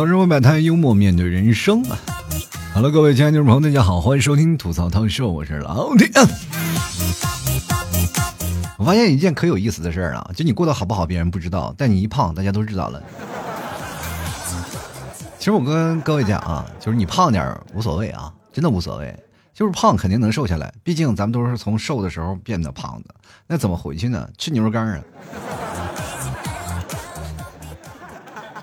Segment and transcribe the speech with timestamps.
[0.00, 1.98] 和人物百态，幽默面对人生啊
[2.72, 6.08] ！Hello，各位亲爱的听众朋友，大家好，欢迎收听吐槽涛秀，我是老铁。
[8.78, 13.02] 我发现一件可有意思的事儿啊，就你过得好不好，别人不知道，但你一胖，大家都知道了。
[15.38, 19.14] 其实我跟各位讲啊，就是你胖点无所谓啊，真的无所谓，
[19.52, 23.14] 就是胖肯定能瘦下来，毕竟咱们都是从瘦的时候变得胖的。
[23.46, 24.26] 那怎么回去呢？
[24.38, 25.00] 吃牛肉干啊！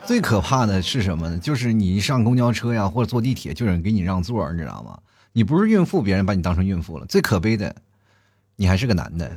[0.08, 1.38] 最可怕的是什么呢？
[1.38, 4.98] 就是你一上公交车呀，或者坐地铁，就有人给你让座，你知道吗？
[5.34, 7.06] 你不是孕妇，别人把你当成孕妇了。
[7.08, 7.76] 最可悲的，
[8.56, 9.30] 你还是个男的。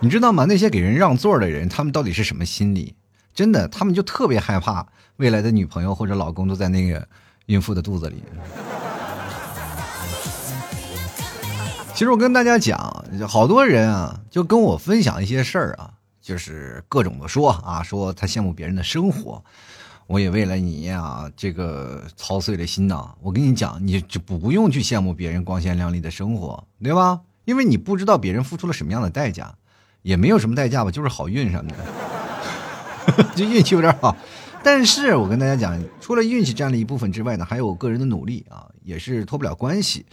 [0.00, 0.46] 你知道吗？
[0.46, 2.96] 那些给人让座的人，他们到底是什么心理？
[3.34, 4.86] 真的，他们就特别害怕
[5.18, 7.06] 未来的女朋友或者老公都在那个
[7.46, 8.22] 孕妇的肚子里。
[11.92, 15.90] 其实我跟大家讲，好多人啊，就跟我分享一些事儿啊，
[16.22, 19.44] 就是各种的说啊，说他羡慕别人的生活。
[20.06, 23.14] 我也为了你呀，这个操碎了心呐。
[23.20, 27.20] 我跟你讲，你就不用去羡慕别人光鲜亮丽的生活，对吧？
[27.44, 29.54] 因为你不知道别人付出了什么样的代价。
[30.02, 34.16] 也没有什么代价吧，就是好运什么的， 就运气有点好。
[34.64, 40.04] 但是我跟大家讲，除了运气占了一部分之外呢，还有个人的努力啊，也是脱不了关系。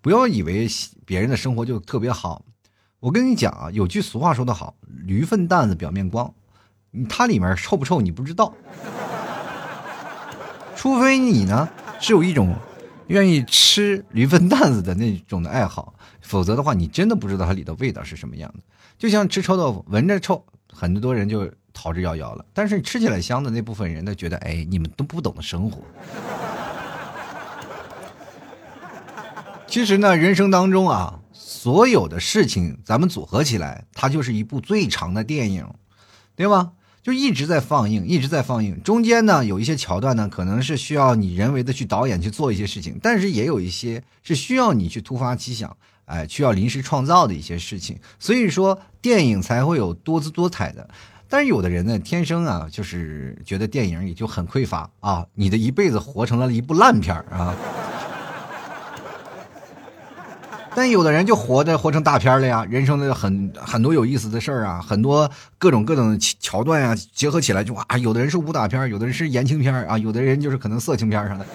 [0.00, 0.68] 不要以为
[1.04, 2.44] 别人的生活就特别好。
[3.02, 6.32] 我跟你讲啊，有句俗话说得好，“驴粪蛋子表面光”，
[7.10, 8.54] 它里面臭不臭你不知道。
[10.76, 12.54] 除非你呢是有一种
[13.08, 18.60] 愿意吃驴粪蛋子的那种的爱好，否则的话，你真的不知道它里的味道是什么样的。
[18.96, 20.40] 就像吃臭豆腐，闻着臭，
[20.72, 22.44] 很多人就逃之夭夭了。
[22.54, 25.82] 但是吃起来香的那部分人，他觉得，哎，你们都不懂得生活。
[29.66, 35.66] 其实呢，人生当中啊，所有的事情，咱们组合起来，它就是一部最长的电影，
[36.36, 36.72] 对吗？
[37.02, 38.80] 就一直在放映，一直在放映。
[38.84, 45.76] 中间呢，有一些桥段呢，可能是需要你人为的去导演去做一些事情，但是也有一些是需要你去突发奇想。
[46.04, 50.88] 哎，需要临时创造的一些事情，所以说电影才会有多姿多彩的。
[51.28, 57.54] 但是有的人呢，天生啊，就是觉得电影也就很匮乏啊，你的一辈子活成了一部烂片啊。
[60.74, 71.46] 但有的人就活的活成大片了呀，人生的很很多有意思的事儿啊，很多各种各种桥段啊，结合起来就啊，有的人是武打片，有的人是言情片啊，有的人就是可能色情片上的。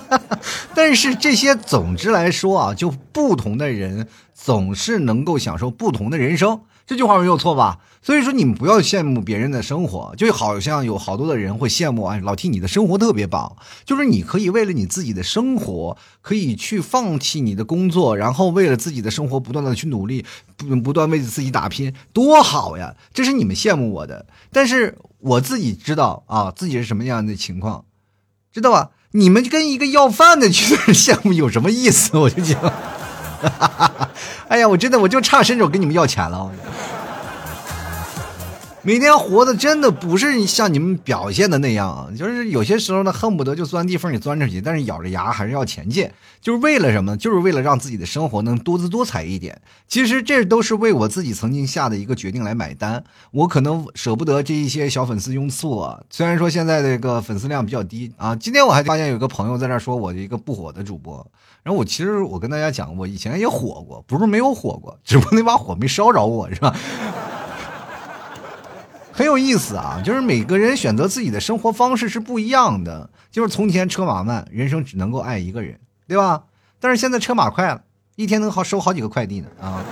[0.74, 7.78] 但是这些总之来说啊，就不同的人总是能够享受不同的人生，这句话没有错吧？
[8.02, 22.96] 所以说你们不要羡慕别人的生活，就好像有好多的人会羡慕哎，老 T 你的生活特别棒，就是你可以为了你自己的生活，可以去放弃你的工作，然后为了自己的生活不断的去努力，不不断为自己打拼，多好呀！
[23.14, 27.84] 这是你们羡慕我的，但是我自己知道啊，自己是什么样的情况，
[28.52, 28.90] 知道吧？
[29.12, 32.18] 你们跟一个要饭的去 羡慕有什么意思？
[32.18, 32.60] 我就讲，
[33.40, 34.08] 哈哈哈哈
[34.48, 36.50] 哎呀，我真的我就差伸手跟你们要钱了。
[38.82, 46.10] 每天活的真的不是像你们表现的那样，就是有些时候呢，恨不得就钻地缝里钻出去，但是咬着牙还是要前进，
[46.40, 47.16] 就是为了什么呢？
[47.18, 49.60] 就是为了让自己的生活能多姿多彩一点。
[49.86, 53.04] 其实这都是为我自己曾经下的一个决定来买单。
[53.32, 58.34] 我可能舍不得这一些小粉丝拥簇啊，虽然说现在这个粉丝量比较低啊。
[58.34, 61.14] 今天我还发现有个朋友在那说我的一个不火的主播，
[61.62, 66.74] 然后我其实我跟大家讲，我以前也火过，不是没有火过，只不过那把火没烧着我，是吧？
[69.20, 73.10] 很有意思啊，就是每个人选择自己的生活方式是不一样的。
[73.30, 76.44] 就是从前车马慢，人生只能够爱一个人，对吧？
[76.80, 77.82] 但是现在车马快了，
[78.16, 79.84] 一天能好收好几个快递呢啊。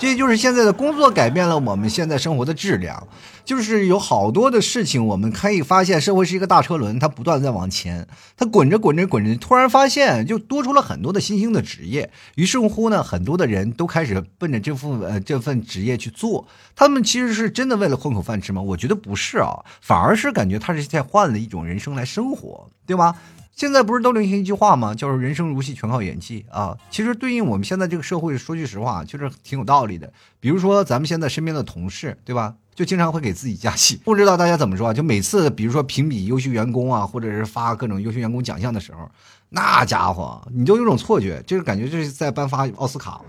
[0.00, 3.06] 这就是现在的工作改变了我们现在生活的质量，
[3.44, 18.62] 就是有好多的事情，我们可以发现，社会是一个大车轮，它不断在往前，它滚着滚着滚着，突然发现就多出了很多的新兴的职业，于是乎呢，很多的人都开始奔着这份呃这份职业去做，他们其实是真的为了混口饭吃吗？
[18.62, 23.14] 我觉得不是啊，反而是感觉他是在换了一种人生来生活，对吧？
[23.60, 24.94] 现在不是都流行一句话吗？
[24.94, 26.74] 叫做“人生如戏，全靠演技”啊！
[26.90, 30.10] 其实对应我们现在这个社会，说句实话，就是挺有道理的。
[30.40, 32.54] 比如说咱们现在身边的同事，对吧？
[32.74, 34.00] 就经常会给自己加戏。
[34.02, 34.94] 不知道大家怎么说啊？
[34.94, 39.06] 就每次，比如说评比优秀员工啊，或者是发各种优秀员工奖项的时候，
[39.50, 43.24] 那家伙你就有种错觉，就是感觉这是在颁发奥斯卡嘛。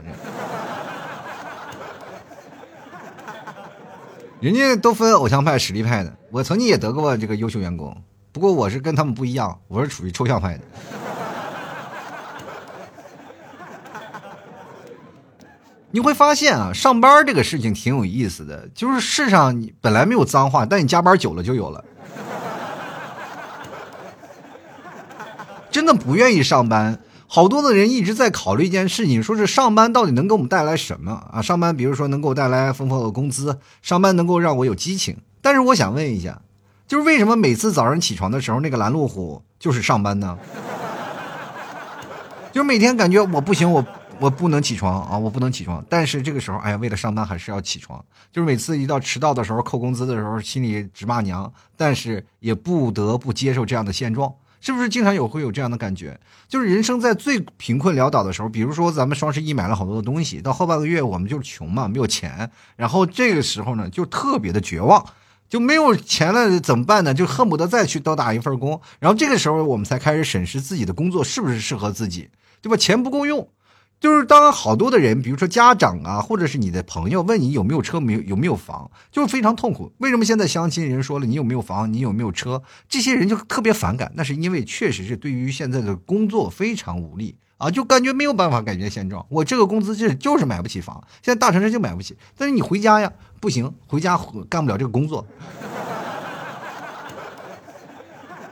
[4.39, 7.93] 人家都分偶像派、实力派的，我曾经也得过这个优秀员工。
[8.31, 10.63] 不过我是跟他们不一样，我是处于抽象派的。
[15.93, 21.83] 你会发现啊，上班这个事情挺有意思的，就是世上你本来没有脏话，但你加班久了就有了。
[25.69, 31.41] 真的不愿意上班，好多的人一直在考虑一件事情，说是上班到底能给我们带来什么啊？
[31.41, 35.17] 上班比如说能给我带来丰厚的工资，上班能够让我有激情。
[35.41, 36.41] 但是我想问一下，
[36.91, 40.37] 就是为什么每次早上起床的时候，那个拦路虎就是上班呢？
[42.51, 43.85] 就是每天感觉我不行，我。
[44.19, 45.17] 我不能起床啊！
[45.17, 48.03] 我不能起床，但是这个时候，哎呀，为了上班还是要起床。
[48.31, 54.31] 就是每次一到迟到的时候，扣工资的时候，心里直骂娘，但是也不得不接受这样的现状。
[54.59, 56.19] 是不是经常有会有这样的感觉？
[56.47, 65.03] 就是人生在最贫困潦倒的时候，比如说咱们双十一买了好多的东西，到后半个月我们就是穷嘛，没有钱，然后这个时候呢，就特别的绝望，
[65.51, 67.13] 就没有钱了怎么办呢？
[67.13, 68.79] 就恨不得再去多打一份工。
[68.99, 72.29] 然后这个时候我们才开始审视自己的工作是不是适合自己，
[72.61, 72.77] 对吧？
[72.77, 73.49] 钱不够用。
[73.99, 79.91] 就是当好多的人，比如说家长啊，或者是你的朋友问你有没有车，没有有没有房，就非常痛苦。
[79.97, 84.09] 为什么现在相亲人说了你有没有房，你有没有车，这些人就特别反感？
[84.15, 89.23] 那是因为确实是对于现在的工作非常无力啊，就感觉没有办法改变现状。
[89.29, 92.17] 我这个工资就就是买不起房，现在大城市就买不起。
[92.35, 94.17] 但是你回家呀，不行，回家
[94.47, 95.27] 干不了这个工作。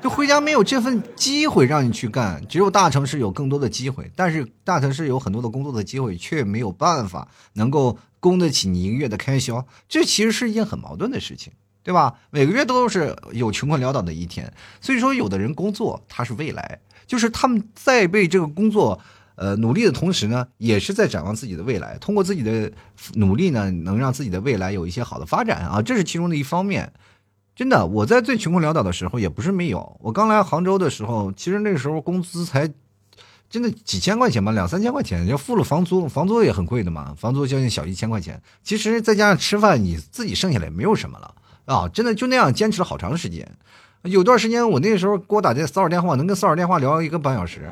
[0.01, 11.51] 就回家没有这份机会让你去干，只有大城市有更多的机会，但是大城市有很多的工作的机会，却没有办法能够供得起你一个月的开销，这其实是一件很矛盾的事情，
[11.83, 12.15] 对吧？
[12.31, 18.99] 每个月都是有穷困潦倒的一天，所以说有的人工作他是未来，就是他们在为这个工作
[19.39, 22.69] 呃努力的同时呢，也是在展望自己的未来，通过自己的
[23.13, 26.91] 努力呢，能让自己的未来有一些好的发展啊，这是其中的一方面。
[27.55, 29.97] 真的，我在最穷困潦倒的时候也不是没有。
[30.01, 32.69] 我刚来杭州的时候，其实那个时候工资才
[33.49, 38.41] 真的几千块钱吧，两三千块钱，要付了房租，房租也很贵的嘛，房租将近小一千块钱。
[38.63, 41.89] 其实再加上吃饭，你自己剩下来也没有什么了啊！
[41.89, 43.45] 真的就那样坚持了好长时间。
[44.03, 47.69] 有段时间我那时候给我打这骚扰电话，能跟骚扰电话聊一个半小时，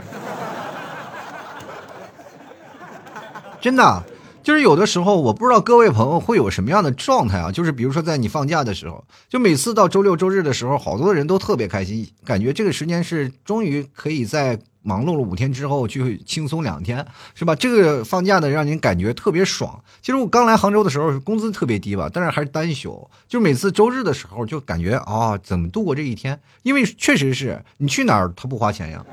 [3.62, 4.04] 真的。
[4.44, 7.52] 就是有的时候，我不知道各位朋友会有什么样的状态啊？
[7.52, 17.06] 就是比如说，在你放假的时候，就每次到周六周日的时候，好多人都特别开心，感觉这个时间是终于可以在忙碌了五天之后去轻松两天，
[17.36, 17.54] 是吧？
[17.56, 19.84] 这个放假的让您感觉特别爽。
[20.02, 26.40] 其实我刚来杭州的时候，工资特别低吧，但是还是单休，就每次周日的时候就感觉啊，怎么度过这一天？
[26.64, 29.06] 因为确实是你去哪儿他不花钱呀。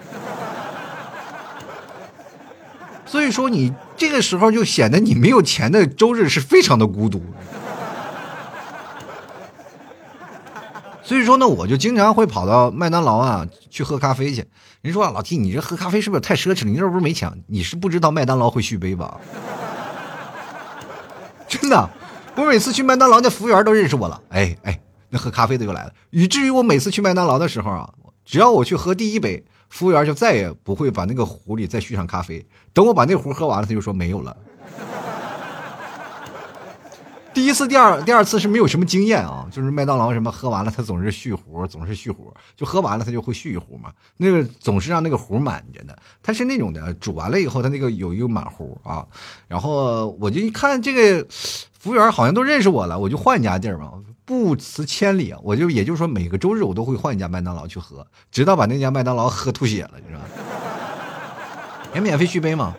[3.07, 7.23] 所以说，你这个时候就显得你没有钱的周日是非常的孤独。
[11.03, 14.45] 所以说呢，我就经常会跑到麦当劳啊去喝咖啡去。
[14.81, 16.71] 人说啊老 T，你这喝咖啡是不是太奢侈了？
[16.71, 17.31] 你这不是没钱？
[17.47, 19.21] 你是不知道麦当劳会续杯吧？
[21.47, 21.91] 真的，
[22.35, 24.21] 我每次去麦当劳，那服务员都认识我了。
[24.31, 24.81] 哎哎，
[25.11, 25.93] 那喝咖啡的又来了。
[26.11, 27.91] 以至于我每次去麦当劳的时候啊，
[28.25, 29.45] 只要我去喝第一杯。
[29.75, 32.47] 服务员就再也不会把那个壶里再续上咖啡。
[32.73, 34.37] 等我把那壶喝完了，他就说没有了。
[37.33, 43.91] 第一次、第二、第二次是没有什么经验啊，就是麦当劳什么喝完了，他总是续壶，总是续壶，就喝完了他就会续一壶嘛。
[44.17, 49.05] 那个总是让那个壶满着的，他是那种的，煮完了以后他那个有一个满壶啊。
[49.49, 53.91] 然后我就一看这个服务员好像都认识我了，我就换一家地儿嘛。
[54.25, 60.27] 不辞千里，我就也就是说，每个周日我都会换一家麦当劳去喝，直到把那家麦当劳喝吐血了，你知道吗？
[61.95, 62.75] 也免费续杯嘛，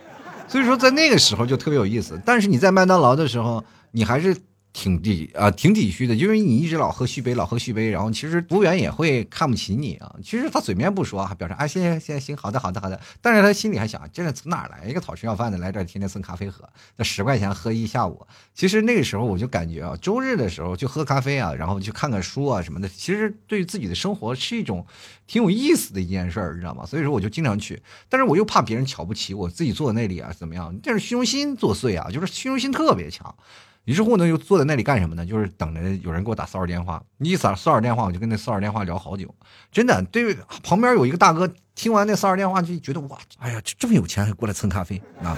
[0.48, 2.20] 所以说在那个时候就特别有意思。
[2.26, 4.36] 但是你在麦当劳的时候，你还是。
[4.76, 10.14] 挺抵啊，挺抵虚的，因为你一直老喝续杯，老喝续杯，然后其实服务员也会看不起你啊。
[10.22, 13.00] 其实他嘴面不说，还表示啊，谢谢，谢谢，行，好的，好的，好的。
[13.22, 16.68] 但是他心里还想，这是从哪来一个讨吃要饭的来这儿天天蹭咖啡喝？
[16.98, 18.28] 那十块钱喝一下午。
[18.54, 24.86] 其实那个时候我就感觉啊，周日的时候就喝咖啡啊，然后去看看书啊什么的，其实对于自己的生活是一种
[25.26, 26.86] 挺有意思的一件事儿，你知道吗？
[26.86, 30.78] 所以说我就经常去，但是我又怕别人瞧不起我自己坐在那里啊，怎么样？
[30.84, 33.34] 但是虚荣心作祟啊，就是虚荣心特别强。
[33.86, 35.26] 于是乎呢，又坐在那里干什么呢？
[35.26, 37.02] 就是等着有人给我打骚扰电话。
[37.18, 39.34] 你一打骚扰电话，我就跟那骚扰电话聊好久。
[39.72, 45.38] 真的，对旁边有一个大哥，听完那骚扰电话就觉得哇，哎呀，这么有钱还过来蹭咖啡啊！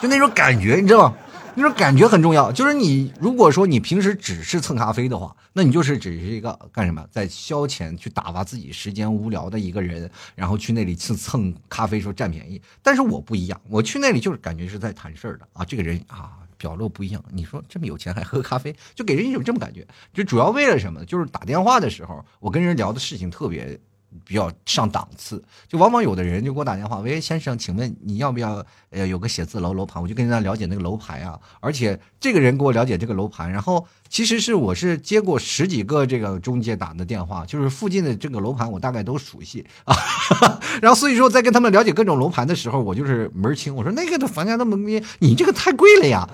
[0.00, 1.16] 就那种感觉，你知道吗？
[1.54, 2.52] 那种感觉很重要。
[2.52, 12.60] 就是你如果说你平时只是蹭咖啡的话，那你就是只是一个干什么，在消遣、去打发自己时间无聊的一个人，然后去那里蹭蹭咖啡，说占便宜。
[12.82, 16.32] 但是我不一样，我去那里就是感觉是在谈事儿的啊，这个人啊。
[16.56, 19.86] 表露不一样，你说这么有钱还喝咖啡，就给人一种这么感觉。
[20.12, 21.04] 就主要为了什么？
[21.04, 23.78] 就是打电话的时候，我跟人聊的事情特别
[24.24, 30.02] 比较上档次，就往往有的人就给我打电话，喂，先生，请问你要不要呃有个写字楼楼盘？
[30.02, 39.94] 我就跟人家了解那个楼盘啊，而且这个人给我了解这个楼盘，然后其实是我是接过十几个这个中介打的电话，就是附近的这个楼盘我大概都熟悉啊，
[40.80, 46.28] 然后所以说在跟他们了解各种楼盘的时候，我就是门儿清，我说那个的房价那么贵，你这个太贵了呀。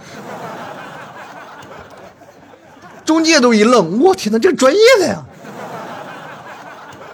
[3.05, 5.27] 中介都一愣，我天哪，这专业的呀！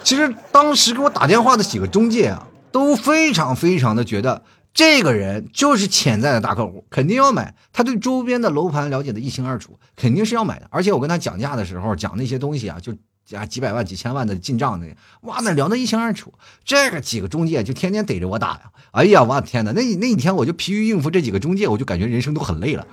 [0.08, 7.54] 其实当时给我打电话的几个中介啊，都非常非常的觉得这个人就是潜在的大客户，肯定要买。
[7.74, 10.66] 他对周边的楼盘了解的一清二楚，肯定是要买的。
[10.70, 12.94] 而且我跟他讲价的时候，讲那些东西啊，就
[13.36, 14.86] 啊几百万、几千万的进账的，
[15.24, 16.32] 哇，那聊得一清二楚。
[16.64, 18.60] 这个几个中介就天天逮着我打呀！
[18.92, 22.86] 哎呀，我的天哪，那那一天我就疲于应付这几个中介，我就感觉人生都很累了。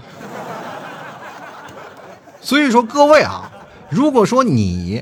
[2.41, 3.49] 所以说，各位啊，
[3.89, 5.01] 如果说你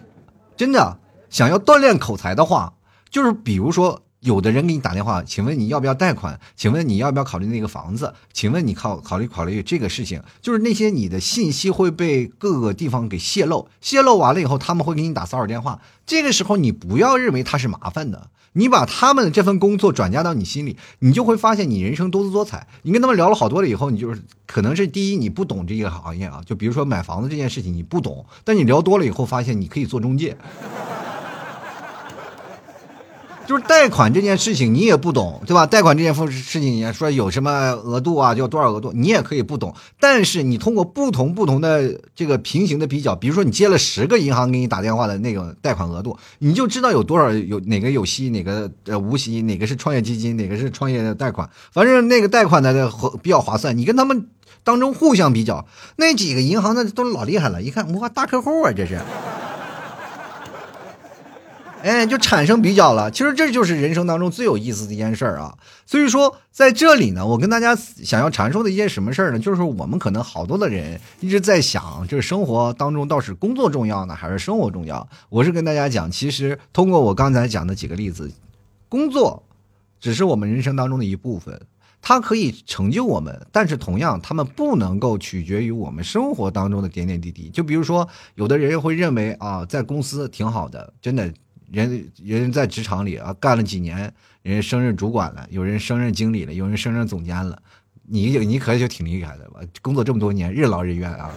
[0.56, 1.00] 真的
[1.34, 2.76] 想要锻炼口才的话，
[3.10, 6.40] 就是比如说，有的人给你打电话，请问你要不要贷款？
[6.56, 8.14] 请问你要不要考虑那个房子？
[8.32, 10.22] 请问你考考虑考虑这个事情？
[10.44, 15.82] 就是那些你的信息会被各个地方给泄露，泄露完了以后，他们会给你打骚扰电话。
[16.06, 18.30] 这个时候，你不要认为他是麻烦的。
[18.56, 22.68] 你把他们的这份工作转嫁到你心里，你就会发现你人生多姿多彩。
[22.84, 30.38] 你跟他们聊了好多了以后，你就是可能是第一你不懂这个行业啊，就比如说买房子这件事情你不懂，但你聊多了以后发现你可以做中介。
[33.46, 35.66] 就是贷款这件事情，你也不懂，对吧？
[35.66, 39.76] 贷款这件事情，你说有什么额度啊，就多少额度，你也可以不懂。
[40.00, 52.90] 但是你通过不同不同的这个平行的比较，比如说你接了十个银行给你打电话的那个贷款额度，你就知道有多少有哪个有息，哪个呃无息，哪个是创业基金，哪个是创业的贷款，反正那个贷款的
[53.22, 53.78] 比较划算。
[53.78, 54.30] 你跟他们
[54.64, 55.66] 当中互相比较，
[55.98, 59.02] 那几个银行那都老厉害了，一看哇大客户啊，这是。
[61.84, 63.12] 哎，就产生比较了。
[63.12, 65.58] 其实这就是人生当中最有意思的一件事儿啊。
[65.86, 69.40] 所以说，在这里呢，我跟大家想要阐述的一件什么事儿呢？
[69.40, 75.06] 就是我们可能好多的人一直在想，就是生活当中倒是工作重要呢，还是生活重要？
[75.28, 78.32] 我是跟大家讲，其实通过我刚才讲的几个例子，
[78.88, 79.44] 工作
[80.00, 81.60] 只是我们人生当中的一部分，
[82.02, 87.50] 它可以成就我们，但是同样，他们不能够取决于我们生活当中的点点滴滴。
[87.50, 91.30] 就比如说，有的人会认为啊，在公司挺好的，真的。
[91.74, 94.14] 人人在职场里啊，干了几年，
[94.44, 97.60] 人升任主管了，有人升任经理了，有人升任总监了，
[98.04, 99.60] 你你可就挺厉害的吧？
[99.82, 101.32] 工作这么多年，任劳任怨啊。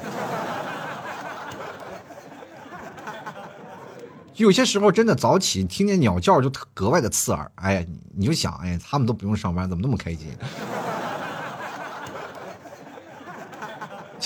[4.35, 7.50] 有些时候真的早起听见鸟叫就格外的刺耳。
[7.55, 10.28] 哎呀，你就想，哎呀，他们都不用上班，怎么那么开心？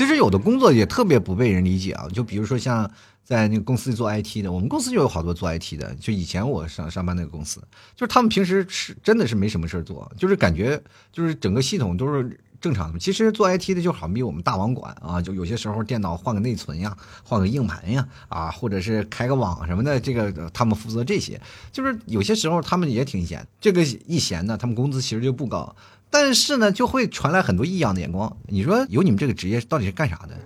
[0.01, 2.91] 其实有的工作也特别不被人理解啊，就比如说像。
[3.23, 5.95] 在那个公司做 IT 的，我们公司就有好多做 IT 的。
[6.01, 7.61] 就以前我上上班那个公司，
[7.95, 12.99] 就是他们平时是真的是没什么事做，就是感觉就是整个系统都是正常的。
[12.99, 21.41] 其实做 IT 的就好比我们大网管啊，就有些时候电脑换个内存呀，换个硬盘呀，啊，或者是开个网什么的，这个他们负责这些。
[21.71, 25.77] 就是有些时候他们也挺闲，这个一闲呢，他们工资其实就不高，
[26.11, 28.37] 但是呢，就会传来很多异样的眼光。
[28.47, 30.37] 你说有你们这个职业到底是干啥的？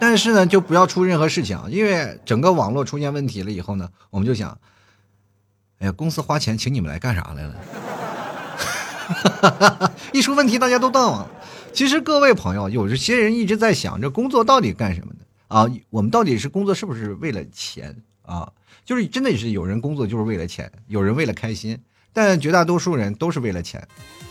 [0.00, 4.58] 但是呢，就不要出任何事情，因为整个网络出现问题了以后呢，我们就想，
[5.78, 7.54] 哎呀，公司花钱请你们来干啥来了？
[10.12, 11.28] 一出问题，大家都断网。
[11.72, 15.66] 其实各位朋友，有些人一直在想，这工作到底干什么的啊？
[15.90, 18.52] 我们到底是工作是不是为了钱啊？
[18.84, 21.78] 就是真的是有人工作就是为了钱，有人为了开心，
[22.14, 23.86] 但绝大多数人都是为了钱。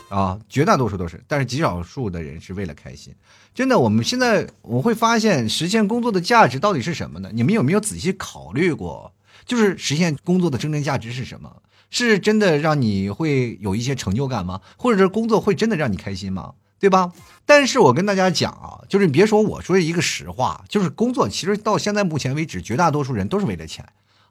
[0.10, 3.12] 啊，绝大多数都是，但是极少数的人是为了开心。
[3.56, 7.32] 真的，我们现在我会发现，实现工作的价值到底是什么呢？
[7.34, 9.12] 你们有没有仔细考虑过？
[9.44, 11.63] 就是实现工作的真正价值是什么？
[11.90, 14.62] 是真的让你会有一些成就感吗？
[14.78, 16.54] 或者是工作会真的让你开心吗？
[16.80, 17.12] 对吧？
[17.46, 23.84] 但是我跟大家讲啊，就是你别说我说一个实话，就是工作其实到现在目前为止，绝大多数人都是为了钱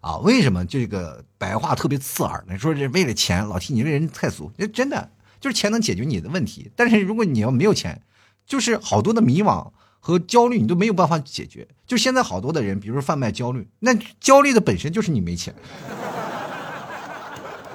[0.02, 0.18] 啊。
[0.18, 2.58] 为什么这个白话特别刺耳呢？
[2.58, 5.08] 说这为了钱，老提你这人太俗，真的。
[5.40, 8.02] 就是钱能解决你的问题，但是如果你要没有钱，
[8.46, 11.66] 就是好多的迷茫和焦虑，你都没有办法解决。
[11.84, 15.52] 就现在好多的人，比如说贩卖焦虑，那焦虑的本身就是你没钱，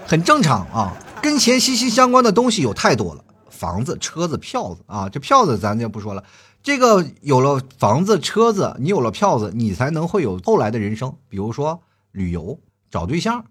[0.06, 0.96] 很正常啊。
[1.22, 6.24] 跟钱息息相关的东西有太多了，房子、车子、票子啊，这票子咱就不说了。
[6.64, 11.82] 这个有了房子、车子，你有了票子，你才能会有后来的人生，比如说
[12.18, 12.60] 旅游、
[12.90, 13.46] 找对象、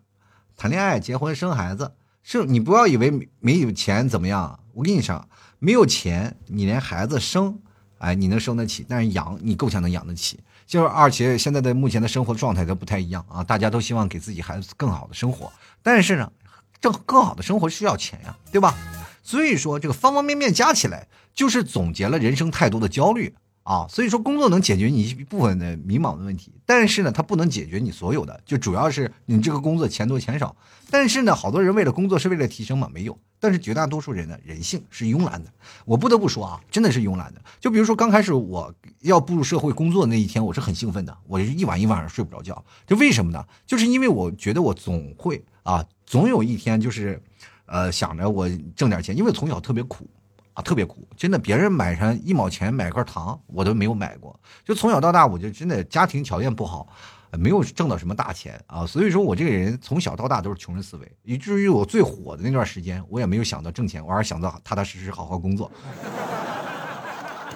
[0.56, 1.92] 谈恋爱、结婚、生孩子。
[2.22, 4.58] 是你不要以为没有钱怎么样？
[4.72, 5.24] 我跟你说，
[5.60, 7.60] 没有钱，你连孩子生
[7.98, 10.40] 哎，你能生得起，但是养你够呛能养得起。
[10.66, 15.52] 就是而且现在的目前的生活状态都不太一样啊，大家都希望给自己孩子更好的生活，
[15.84, 16.32] 但是呢，
[16.80, 18.74] 这更好的生活需要钱呀，对吧？
[19.22, 23.32] 所以说这个方方面面加起来，就是总结了人生太多的焦虑。
[23.66, 30.54] 啊，所以说工作能解决你一部分的迷茫的问题，但是呢，它不能解决你所有的，就主要是你这个工作钱多钱少。
[30.88, 32.88] 但是呢，好多人为了工作是为了提升嘛？
[32.94, 33.18] 没有。
[33.40, 35.50] 但是绝大多数人呢，人性是慵懒的。
[35.84, 37.42] 我不得不说啊，真的是慵懒的。
[37.58, 42.64] 就比如说刚开始我要步入社会工作的那一天，我是很兴奋的，我一晚一晚上睡不着觉。
[42.86, 43.44] 就为什么呢？
[43.66, 47.20] 就是因为我觉得我总会啊，总有一天就是，
[47.66, 50.08] 呃，想着我挣点钱，因为从小特别苦。
[50.56, 54.34] 啊，特别苦，真的，别人买上一毛钱买块糖，我都没有买过。
[54.64, 56.88] 就从小到大，我就真的家庭条件不好，
[57.32, 58.86] 没有挣到什么大钱啊。
[58.86, 65.70] 所以说我这个人从小到大都是穷人思维，以至于我最火的那段时间，我也没有想到挣钱，我还是想到踏踏实实好好工作。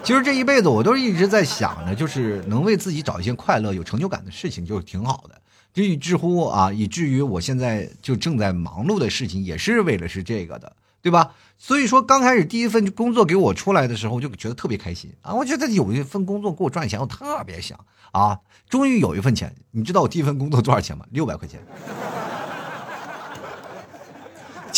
[0.02, 5.40] 其实这一辈子我都一直在想着，就是能为自己找一些快乐、有成就感的事情，就挺好的。
[5.72, 10.70] 就以至乎啊，以至于我现在就正在忙碌的事情，也是为了是这个的。
[11.02, 11.34] 对吧？
[11.58, 15.34] 所以说刚开始第一份工作给我出来的时候，我就觉得特别开心啊！
[15.34, 17.78] 我觉得有一份工作给我赚钱，我特别想
[18.12, 18.38] 啊！
[18.68, 21.04] 终于有一份钱，你知道我第一份工作多少钱吗？
[21.10, 21.60] 六百块钱。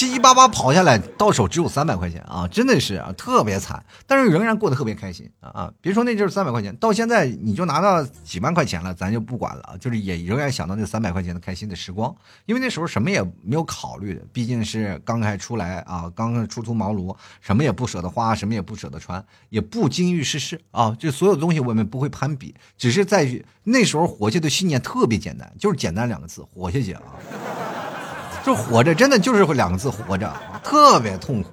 [0.02, 5.72] 七七八八跑下来，到手只有三百块钱啊，真的是啊，特别惨，但是仍然过得特别开心啊啊！
[5.80, 12.12] 别说那阵三百块钱，到现在你就拿到几万块钱了，咱就不管了，就是也仍然想到那三百块钱的开心的时光，
[12.46, 27.02] 因为那时候什么也没有考虑的，毕竟是刚开出来啊，刚刚初出茅庐，什么也不舍得花，什么也不舍得穿，也不精于世事啊，就所有东西我们不会攀比，只是在于那时候活下的信念特别简单，就是简单两个字，活下去啊。
[28.44, 30.32] 就活着，真的就是两个字，活着，
[30.64, 31.48] 特别痛苦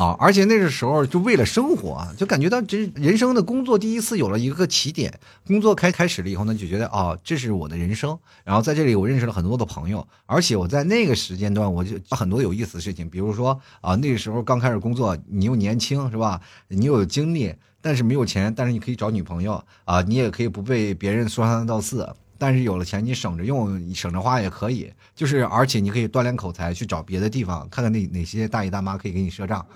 [0.00, 0.16] 啊！
[0.20, 8.16] 而且那个时候就为了生活，就感觉到这人生的工作第一次有了一个起点，工作开开始了以后呢，就觉得啊，这是我的人生。
[8.44, 16.40] 然后在这里，我认识了很多的朋友，而且我在那个时间段，我就很多有意思的事情，比如说啊，那个时候刚开始工作，你又年轻是吧？
[16.68, 22.08] 你有精力，但是没有钱，但是你可以找女朋友啊，你也可以不被别人说三道四。
[22.38, 24.90] 但是有了钱，你省着用，省着花也可以。
[25.14, 29.66] 就是，而且你可以锻炼口才，去找别的地方，看看那哪些大爷大妈可以给你赊账。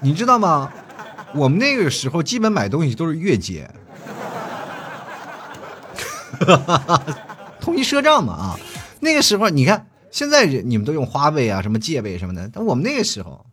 [0.00, 0.70] 你知道吗？
[1.34, 3.70] 我们那个时候基本买东西都是月结，
[7.60, 8.56] 统一赊账嘛啊。
[9.00, 13.44] 那个时候你看，现在你们都用花呗啊，什么借呗什么的，但我们那个时候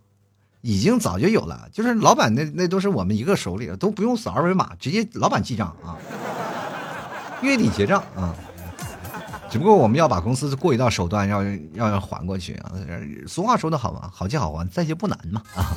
[0.62, 5.98] 已经早就有了，就是老板那那都是我们一个手里的，都不用扫二维码，直接老板记账啊。
[7.44, 8.34] 月底结账啊，
[9.50, 12.72] 只不过我们要把公司过一道手段，要要要还过去啊。
[13.28, 15.76] 俗话说得好嘛，好借好还，再借不难嘛啊。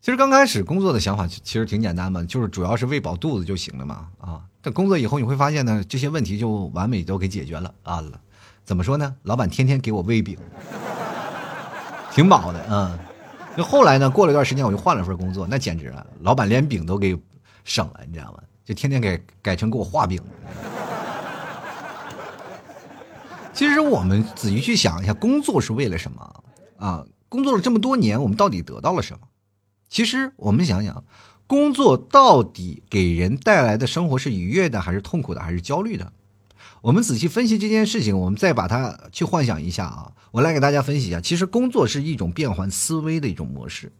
[0.00, 4.42] 其实刚开始工作的想法其实挺简单嘛，就是主要是喂饱肚子就行了嘛啊。
[4.60, 8.04] 但工作以后你会发现呢，这些问题就完美都给解决了啊。
[8.64, 9.14] 怎么说呢？
[9.22, 10.36] 老板天天给我喂饼，
[12.12, 12.98] 挺饱的啊。
[13.56, 17.18] 就后来呢，过了一段时间我就换了份工作，那简直了，老板连饼都给
[17.64, 18.38] 省了，你知道吗？
[18.64, 20.20] 就天天给改成给我画饼。
[23.52, 26.42] 其实我们仔细去想一下，工作是为了什么
[26.76, 27.06] 啊？
[27.28, 29.28] 工作了这么多年，我们到底得到了什么？
[29.88, 31.04] 其实我们想想，
[31.46, 36.12] 工作到底给人带来的生活是愉悦的，还是痛苦的，还是焦虑的？
[36.82, 40.12] 我们仔细分析这件事情，我们再把它去幻想一下啊！
[40.32, 43.92] 我来给大家分析一下，其实工作是一种变换思维的一种模式。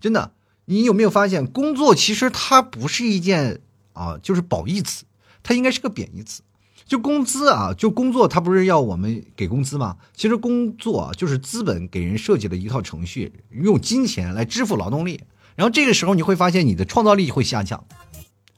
[0.00, 0.32] 真的，
[0.66, 3.62] 你有没有发现，工作其实它不是一件。
[3.92, 5.04] 啊，就是褒义词，
[5.42, 6.42] 它应该是个贬义词。
[6.84, 9.96] 就工资啊，就工作，它不是要我们给工资吗？
[10.14, 15.22] 其实工作就是资本给人设计了一套程序，用金钱来支付劳动力。
[15.54, 17.86] 然后这个时候你会发现你的创造力会下降，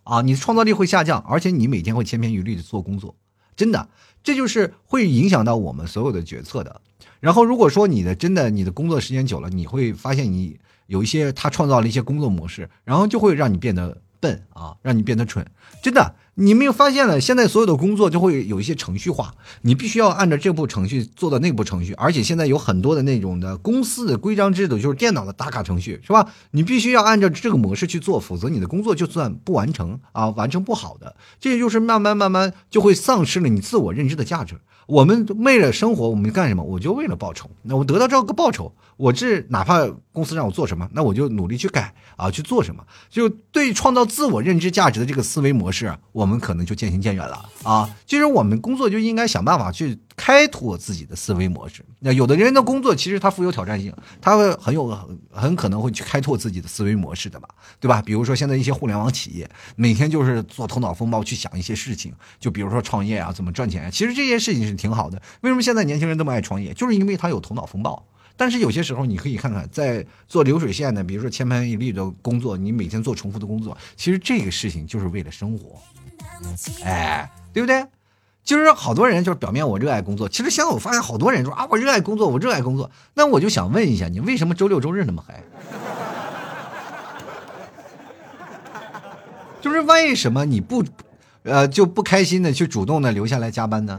[0.04, 3.14] 啊，你的创造力会下降，而且你每天会千篇一律的做工作，
[3.54, 3.88] 真的，
[4.24, 6.80] 这就是会影响到我们所有的决策的。
[7.20, 14.00] 然后如果说你的真的你的工作时间久了，你会发现你有一些他创造了一些工作模式，然后就会让你变得。
[14.24, 15.44] 笨啊，让你变得蠢，
[15.82, 17.20] 真的，你没有发现了？
[17.20, 26.32] 现在所有的工作就会有一些程序化，你必须要按照这部程序做到那部程序，而且现在有很多的那种的公司的规章制度，就是电脑的打卡程序，是吧？
[26.52, 34.56] 你必须要按照这个模式去做，否则你的工作就算不完成啊，完成不好的，这就是慢慢慢慢就会丧失了你自我认知的价值。
[34.86, 36.62] 我们为了生活，我们干什么？
[36.62, 37.48] 我就为了报酬。
[37.62, 42.84] 那我得到这个报酬，我这哪怕公司让我做什么，那我就努力去改啊，去做什么。
[43.10, 47.90] 就对创造自我认知价值的这个思维模式，我们可能就渐行渐远了啊。
[48.06, 51.84] 其实我们工作就应该想办法去开拓自己的思维模式。
[52.00, 57.48] 那有的人的工作其实他富有挑战性，他会很有很很可能会去开拓自己的思维模式的嘛，
[57.80, 58.00] 对吧？
[58.00, 65.20] 比如说现在一些互联网企业，每天就是做头脑风暴去想一些事情，就比如说创业啊，怎么赚钱，其实这些事情是挺好的。
[65.40, 66.72] 为什么现在年轻人这么爱创业？
[66.74, 68.06] 就是因为他有头脑风暴。
[68.36, 75.80] 但是有些时候你可以看看，在做流水线的，比如说千篇一律的工作，你每天做重复的工作，其实这个事情就是为了生活，
[76.84, 77.86] 哎，对不对？
[78.42, 82.90] 就是好多人就是表面我热爱工作，其实现在我发现好多人说啊，我热爱工作，我热爱工作。
[83.14, 85.42] 那我就想问一下，你为什么周六周日那么嗨？
[89.62, 90.84] 就是为什么你不，
[91.44, 93.98] 呃，就不开心的去主动的留下来加班呢？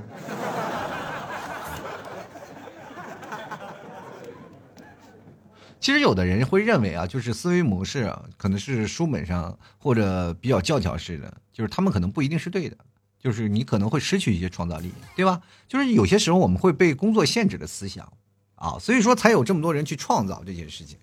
[5.86, 12.76] 其实有的人会认为啊，就是思维模式啊，可能是书本上或者比较教条式的，就是他们可能不一定是对的。
[13.20, 15.42] 就是你可能会失去一些创造力，对吧？
[15.68, 18.12] 就是有些时候我们会被工作限制的思想，
[18.56, 20.98] 啊，所以说才有这么多人去创造这件事情。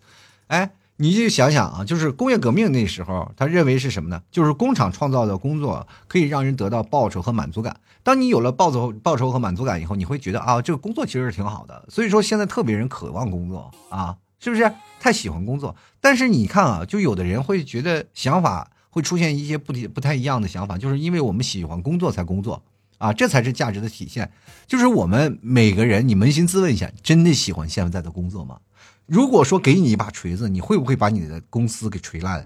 [0.49, 4.21] 哎，你就想想啊，就是工业革命那时候，他认为是什么呢？
[4.33, 7.79] 就是工厂创造的工作可以让人得到报酬和满足感。
[8.03, 11.87] 当你有了报酬、报酬和满足感以后，你会觉得啊，这个工作其实是挺好的。
[11.89, 14.71] 所以说现在特别人渴望工作啊，是不是？
[15.01, 15.75] 太喜欢工作。
[16.01, 18.69] 但是你看啊，就有的人会觉得想法。
[18.95, 22.63] 会出现一些不不太一样的想法，就是因为我们喜欢工作才工作
[22.99, 24.31] 啊，这才是价值的体现。
[24.67, 28.59] 就是我们每个人，你扪心自问一下，真的喜欢现在的工作吗？
[29.07, 32.45] 如果说给你一把锤子，你会不会把你的公司给锤烂？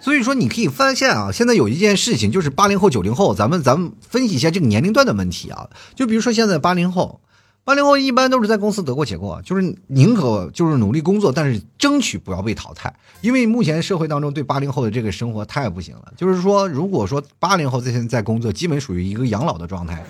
[0.00, 5.68] 所以说，你可以发现啊，现在有一件事情，就是八零后、九零后，咱们咱们分析一下这个年龄段的问题啊。
[5.94, 7.20] 就比如说现在八零后。
[7.62, 12.92] 八零后一般都是在公司得过且过，就是宁可就是努力工作，但是争取不要被淘汰。
[13.20, 16.10] 因为目前社会当中对八零后的这个生活太不行了。
[16.16, 20.02] 就是说，如果说八零后在现在工作，基本属于一个养老的状态。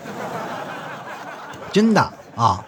[1.73, 2.01] 真的
[2.37, 2.65] 啊，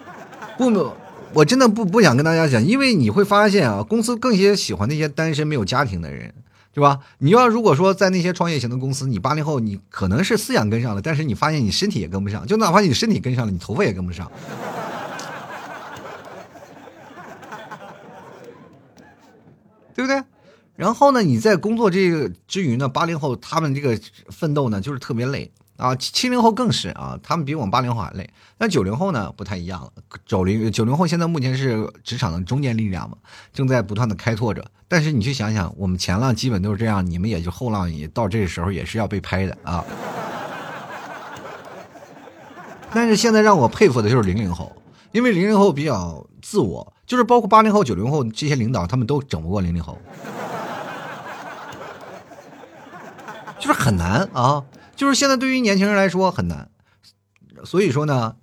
[0.57, 0.93] 不，
[1.33, 6.31] 我真的不不想跟大家讲，因为你会发现啊，公司更些喜欢那些单身没有家庭的人。
[6.73, 6.99] 是吧？
[7.19, 14.31] 你要如果说在那些创业型的公司，你八零后你可能是思想跟上了，但是你发现你身体也跟不上，就哪怕你身体跟上了，你头发也跟不上，
[19.93, 20.23] 对不对？
[20.75, 25.51] 然后呢，你在工作这个之余呢，八零后他们这个奋斗呢，就是特别累。
[25.77, 28.29] 啊，七零后更是啊，他们比我们八零后还累。
[28.59, 29.91] 那九零后呢，不太一样了。
[30.25, 33.17] 九零九零后现在目前是职场的中坚力量嘛，
[33.51, 34.63] 正在不断的开拓着。
[34.87, 39.83] 但是你去想想，我们前浪基本都是这样，你们也就后浪也到这个时候也是要被拍的啊。
[42.93, 44.71] 但是现在让我佩服的就是零零后，
[45.11, 49.97] 因为零零后比较自我，就是包括八零后、九零后这些领导，他们都整不过零零后，
[53.57, 54.63] 就是很难啊。
[54.95, 56.69] 就是现在对于年轻人来说很难，
[57.65, 58.35] 所以说呢，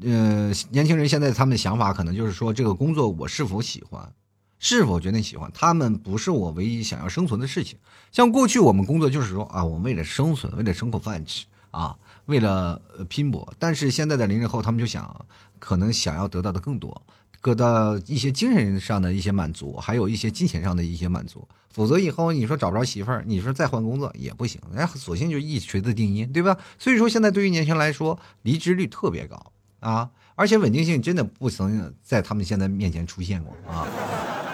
[0.00, 4.12] 嗯，年轻人现在他们的想法可能就是说，这个工作我是否喜欢，
[4.58, 7.78] 是否决定喜欢，他们不是我唯一想要生存的事情。
[8.12, 11.96] 像过去我们工作就是说啊，我们为了生存，为了生口饭吃啊，
[12.26, 13.52] 为了拼搏。
[13.58, 15.26] 但是现在的零零后他们就想，
[15.58, 17.02] 可能想要得到的更多。
[17.40, 26.56] 得到一些精神上的一些满足，还有一些金钱上的一些满足，否则以后你说找不着媳妇儿，你说再换工作也不行，哎，索性就一锤子定音，对吧？
[26.78, 33.86] 所以说现在对于年轻人来说，离职率特别高啊，而且稳定性真的不曾在他们现在面前出现过啊，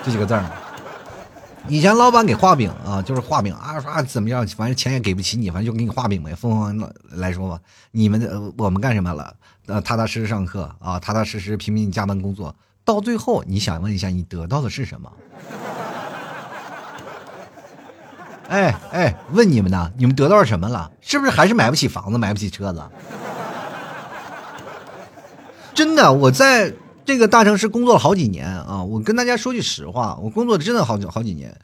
[0.04, 0.44] 这几个字儿。
[1.66, 6.34] 以前老板给画饼啊，就是画饼啊，说怎么样，反正钱也给不起你，反正就给你画饼呗。
[6.34, 7.58] 凤凰来说吧，
[7.90, 9.34] 你们的我们干什么了？
[9.64, 12.54] 呃，踏踏实实上课啊，踏踏实实拼命加班工作。
[12.84, 15.10] 到最后，你想问一下，你得到的是什么？
[18.48, 20.90] 哎哎，问你们呢，你们得到什么了？
[21.00, 22.82] 是不是还是买不起房子，买不起车子？
[25.74, 26.72] 真的，我在
[27.04, 28.82] 这个大城市工作了好几年啊！
[28.82, 31.56] 我跟大家说句实话，我工作真的好好几年。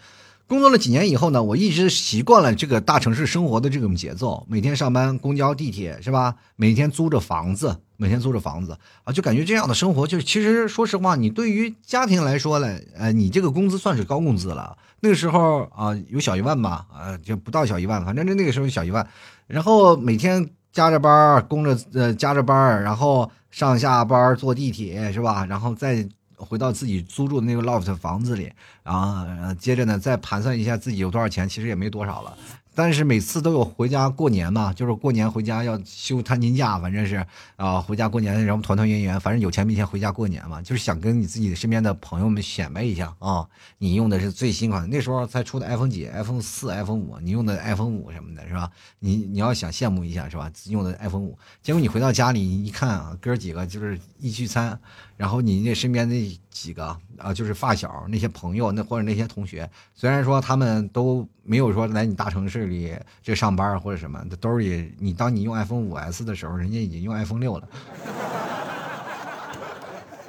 [0.51, 4.45] 工作了几年以后呢，我一直习惯了这个大城市生活的这种节奏。
[4.49, 6.35] 每天上班，公交、地铁是吧？
[6.57, 14.77] 每天租着房子，每天租着房子啊，就感觉这样的生活，就是其实说实话，你对于家庭来说呢，呃，你这个工资算是高工资了。
[14.99, 19.09] 那个时候啊，有小一万吧，啊，就不到小一万，反正就那个时候小一万。
[19.47, 25.47] 然后每天加着班儿，供着呃加着班儿，然后上下班坐地铁是吧？
[25.47, 26.09] 然后再。
[26.41, 32.37] 回到自己租住的那个 loft 房子里，然后接着呢再盘算一下自己有多少钱，其实也没多少了。
[32.73, 37.27] 但是每次都有回家过年嘛，就是过年回家要休探亲假，反正是
[37.57, 43.47] 啊，回家过年，然后团团圆圆，反正有钱没钱回家过年嘛，就是想跟你自己身边的朋友们显摆一下啊，
[43.79, 48.71] 你用的是最新款，那时候才出的 iPhone 几，iPhone 四、iPhone 五，你用的 iPhone 五什么的，是吧？
[49.01, 50.51] 你你要想羡慕一下，是吧？
[50.67, 54.79] 用的 iPhone 五，结果你回到家里一看啊，哥几个就是一聚餐，
[55.21, 67.69] 然后你那身边那几个啊，就是发小那些朋友，那或者那些同学，虽然说他们都没有说来你大城市里这上班或者什么，兜里你当你用 iPhone 五 S 的时候，人家已经用 iPhone 六了。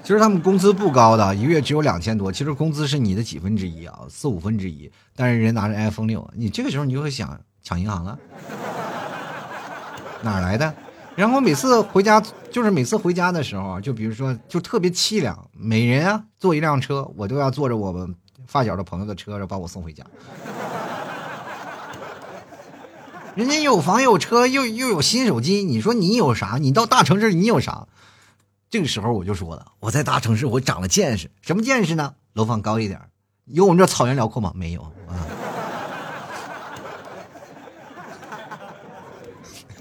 [0.04, 4.92] 其实他们工资不高的，一个月只有两千多，其实工资是你的几分之一啊，四五分之一。
[5.16, 8.20] 但是人拿着 iPhone 六，你这个时候你就会想抢银行了，
[10.22, 10.76] 哪来的？
[11.16, 18.16] 然后每次回家，就是每次回家的时候，就比如说，就特别凄凉，每人啊坐一辆车，我都要坐着我们
[18.48, 20.04] 发小的朋友的车，然后把我送回家。
[23.36, 26.58] 人家有房有车，又又有新手机，你说你有啥？
[26.60, 27.88] 你到大城市你有啥？
[28.70, 32.14] 这个时候我就说了，我在大城市我长了见识，什么见识呢？
[32.34, 33.00] 楼房高一点，
[33.46, 34.52] 有我们这草原辽阔吗？
[34.56, 34.92] 没有啊。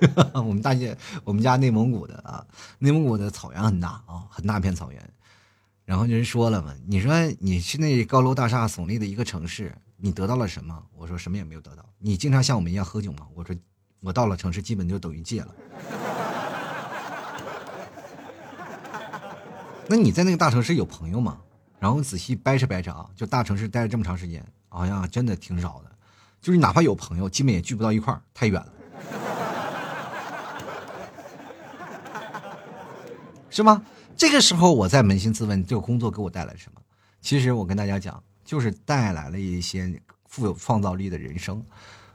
[0.35, 2.47] 我们大姐，我们家内蒙古的啊，
[2.79, 5.11] 内蒙古的草原很大啊，很大片草原。
[5.85, 10.83] 然后人说了嘛，你说你去那高楼大厦耸立的一个城市，你得到了什么？
[10.95, 11.85] 我说什么也没有得到。
[11.99, 13.27] 你经常像我们一样喝酒吗？
[13.35, 13.55] 我说
[14.01, 15.55] 我到了城市基本就等于戒了。
[19.89, 21.39] 那你在那个大城市有朋友吗？
[21.81, 25.91] 然后仔细掰扯掰扯啊，就大城市待了这么长时间，好像真的挺少的。
[26.41, 28.73] 就是哪怕有朋友，基本也聚不到一块儿，太远了，
[33.51, 33.85] 是吗？
[34.17, 36.81] 这个时候我在扪心自问，这个工作给我带来什么？
[37.21, 41.63] 其实我跟大家讲，就是带来了一些富有创造力的人生。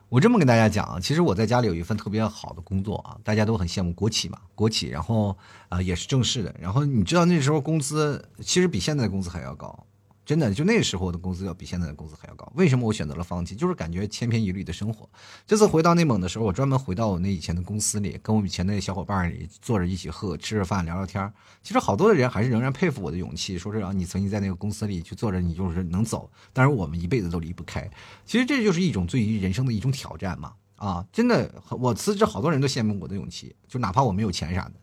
[0.08, 5.36] 我这么跟大家讲啊，其实我在家里有一份特别好的工作啊，大家都很羡慕国企嘛，国企，然后
[5.68, 9.86] 啊也是正式的，然后你知道那时候工资其实比现在的工资还要高。
[10.26, 12.52] 真的，就那时候的工资要比现在的工资还要高。
[12.56, 13.56] 为什么我选择了放弃？
[13.56, 15.08] 就是感觉千篇一律的生活。
[15.46, 21.32] 这次回到内蒙的时候，我专门回到我那以前的公司里，跟我以前的小伙伴里坐着一起喝，吃着饭，聊聊天。
[21.62, 26.30] 其实好多的人还是仍然佩服我的勇气，说是啊，你曾经在那个公司里去坐着，你就是能走。
[26.52, 27.88] 但是我们一辈子都离不开。
[28.26, 30.54] 其实这就是一种对于人生的一种挑战嘛。
[30.78, 34.74] 啊，真的，我辞职，好多人都羡慕我的勇气，就哪怕我没有钱啥的。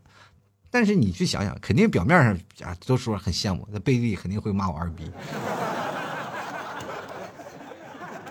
[0.73, 5.05] 但是你去想想，肯定表面上啊都说很羡慕，那背地里肯定会骂我二逼。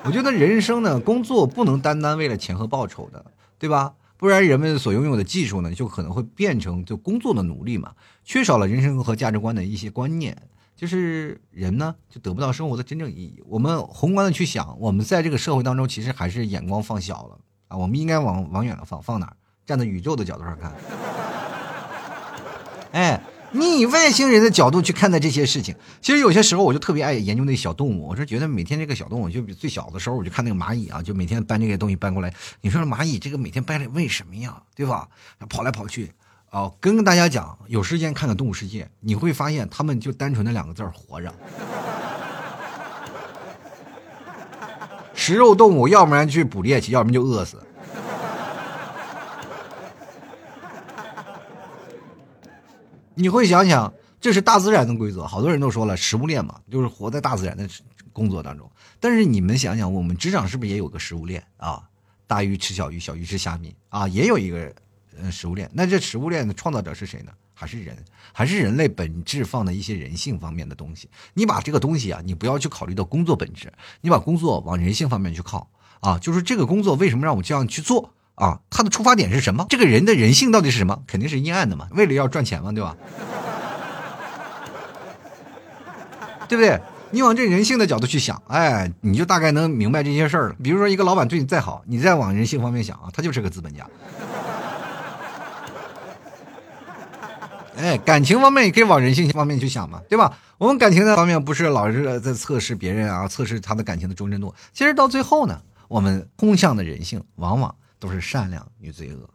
[0.03, 3.23] 我觉得人生呢，工作不能单单为了钱和报酬的，
[3.59, 3.93] 对吧？
[4.17, 7.93] 不然人们所拥有的技术呢，就可能会变成就工作的奴隶嘛。
[8.23, 10.35] 缺少了人生和价值观的一些观念，
[10.75, 13.43] 就是人呢就得不到生活的真正意义。
[13.47, 17.77] 我们宏观的去想，我们在这个社会当中，其实还是眼光放小了啊。
[17.77, 19.35] 我们应该往往远了放，放哪儿？
[19.65, 20.73] 站在宇宙的角度上看。
[22.91, 28.07] 哎，你以外星人的角度去看待这些事情，其实有些时候我就特别爱研究那小动物。
[28.07, 32.33] 我是觉得每天这个小动物，就比最小的时候我就看那个蚂蚁啊，就每天搬这个东西搬过来。
[32.61, 34.61] 你说蚂蚁这个每天搬来为什么呀？
[34.75, 35.07] 对吧？
[35.49, 36.11] 跑来跑去，
[36.51, 41.33] 哦，跟大家讲，有时间看看动物世界，你会发现他们就单纯的两个字：活着。
[45.13, 47.61] 食肉动物，要不然去捕猎去，要不然就饿死。
[53.15, 55.25] 你会想想，这是大自然的规则。
[55.25, 57.67] 好多人都说了，食物链嘛，就是活在大自然的
[58.13, 58.69] 工作当中。
[58.99, 61.81] 但是你们想想，我们职场是不是也有个食物链啊？
[62.27, 64.73] 大鱼吃小鱼，小鱼吃虾米啊，也有一个
[65.19, 65.69] 嗯食物链。
[65.73, 67.31] 那这食物链的创造者是谁呢？
[67.53, 67.97] 还是人？
[68.31, 71.09] 还是人类本质放的一些人性方面的东西？
[71.33, 75.69] 你把这个东西啊，你不要去考虑到工作本质，你把工作往人性方面去靠
[75.99, 76.17] 啊。
[76.17, 78.13] 就是这个工作为什么让我这样去做？
[78.41, 79.67] 啊，他的出发点是什么？
[79.69, 81.03] 这个人的人性到底是什么？
[81.05, 82.97] 肯定是阴暗的嘛，为了要赚钱嘛，对吧？
[86.49, 86.81] 对不对？
[87.11, 90.55] 你往这人性的角度去想，哎，你就大概能明白这些事儿了。
[90.63, 93.85] 比如说，一个老板对你再好，你再往人性方面想啊，他就是个资本家。
[97.77, 100.35] 哎，感情方面也可以往人性方面去想嘛，对吧？
[100.57, 104.55] 我们感情的方面不是老是在测试别人啊，测试他的感情的忠贞度。
[104.73, 107.75] 其实到最后呢，我们通向的人性往往。
[108.01, 109.29] 都是善良与罪恶，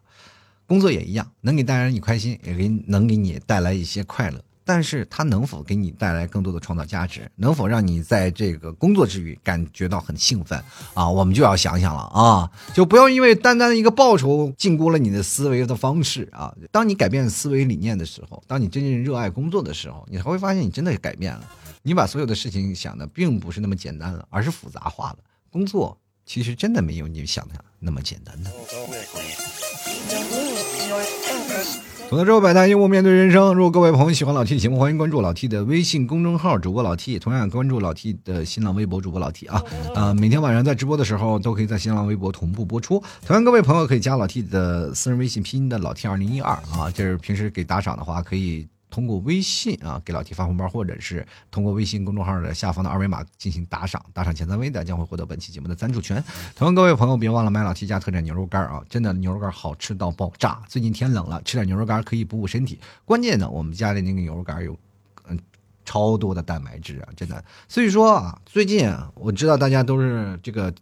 [0.66, 4.42] 工作也一样，能给带来你开心，也给能给你带来一些快乐。
[4.64, 7.30] 但是它能否给你带来更多的创造价值？
[7.36, 10.60] 能否让你在这个工作之余感觉到很兴奋
[10.92, 11.08] 啊？
[11.08, 12.50] 我们就要想想了啊！
[12.74, 16.52] 就不要因为单单的一个报酬禁锢了你的思维的方式啊！
[16.72, 21.48] 当你改变思维理念的时候，当你真正热爱工作的时候，你才会发现你真的改变了。
[21.84, 25.18] 你把所有的事情想的并不是那么简单了，而是复杂化了。
[25.48, 25.96] 工作。
[26.26, 28.50] 其实真的没有你想的那么简单的。
[32.08, 33.52] 吐槽之后百态，幽默面对人生。
[33.52, 39.60] 如果各位朋友喜欢老 T 的节目，欢迎关注老 T 的微信公众号主播老 T，同样关注老 T 的新浪微博主播老 T 啊。
[39.92, 43.02] 呃，每天晚上在直播的时候，都可以在新浪微博同步播出。
[43.26, 48.68] 同样，各位朋友可以加老 T 的私人微信拼音的老 T 二零一二啊，就是平时给打赏的话可以。
[48.96, 56.24] 通过微信啊给老 T 发红包，或者是通过微信公众号的下方的二维码进行打赏，打赏前三位的将会获得本期节目的赞助权。
[56.54, 60.62] 同样，各位朋友别忘了买老 T 家特产牛肉干啊，真的牛肉干好吃到爆炸。
[60.66, 62.80] 最近天冷了，吃点牛肉干可以补补身体。
[63.04, 64.74] 关键呢，我们家里那个牛肉干有
[65.28, 65.38] 嗯
[65.84, 67.44] 超多的蛋白质啊，真的。
[67.68, 70.72] 所以说啊，最近啊，我知道大家都是这个，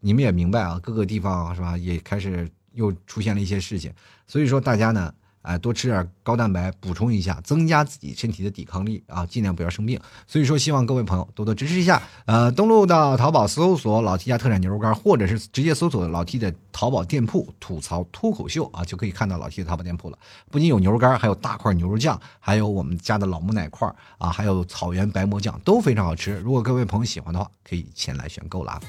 [0.00, 3.92] 你们也明白啊，各个地方是吧，也开始又出现了一些事情。
[4.26, 5.12] 所以说大家呢。
[5.42, 9.98] 哎，多吃点高蛋白，补充一下，增加自己身体的抵抗力啊，尽量不要生病。
[10.26, 12.02] 所以说，希望各位朋友多多支持一下。
[12.26, 20.18] 呃，登录到淘宝搜索“老 T 家特产牛肉干”，或者是直接搜索老 T 的淘宝店铺“吐槽脱口秀”啊，就可以看到老 T 的淘宝店铺了。
[20.50, 26.38] 不仅有牛肉干，还有大块牛肉酱，还有我们家的老木奶块啊，还有草原白馍酱，都非常好吃。
[26.40, 28.80] 如果各位朋友喜欢的话，可以前来选购了。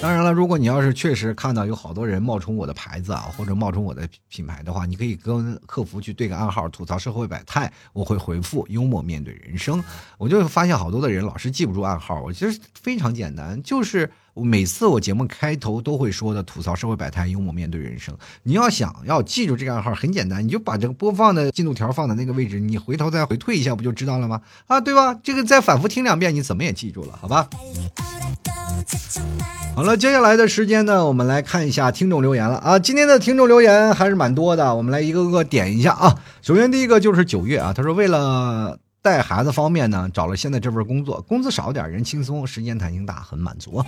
[0.00, 9.80] 当然了，如果你要是确实看到有好多人冒充我的牌子啊，或者冒充我的品牌的话，你可以跟客服去对个暗号，吐槽社会百态，我会回复幽默面对人生。
[10.18, 18.12] 我就发现好多的人老是记不住暗号，我其实非常简单，就是每次我节目开头都会说的吐槽社会百态，幽默面对人生。
[18.42, 24.42] 你要想要记住这个暗号，很简单，你就把这个播放的进度条放在那个位置，你回头再回退一下，不就知道了吗？
[24.66, 25.14] 啊，对吧？
[25.22, 27.48] 这个再反复听两遍，你怎么也记住了，好吧？
[29.74, 32.78] 好了，接下来的时间呢，我们来看一下听众留言了啊。
[32.78, 36.18] 今天的听众留言还是蛮多的，我们来一个个点一下啊。
[36.42, 43.82] 首先第一个就是九月啊，他说为了带孩子方面呢，找了现在这份工作，工资少点，人轻松，时间弹性大，很满足。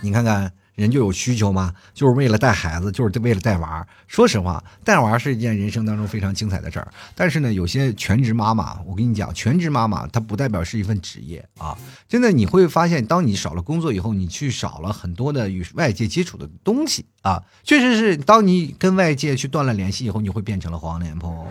[0.00, 0.52] 你看看。
[0.74, 1.74] 人就有需求吗？
[1.92, 3.86] 就是为了带孩子，就是为了带娃。
[4.06, 6.88] 说实话，带娃是一件人生当中非常精彩的事儿。
[7.14, 11.76] 但是呢，有些全职妈妈，我跟你讲，全职妈妈她不代表是一份职业啊。
[12.08, 17.42] 真的，你会发现，当你少了工作以后，你去少了很多的与外界接触的东西啊。
[17.62, 21.46] 确实是，当你跟外界去断了联系以后，你会变成了黄脸婆，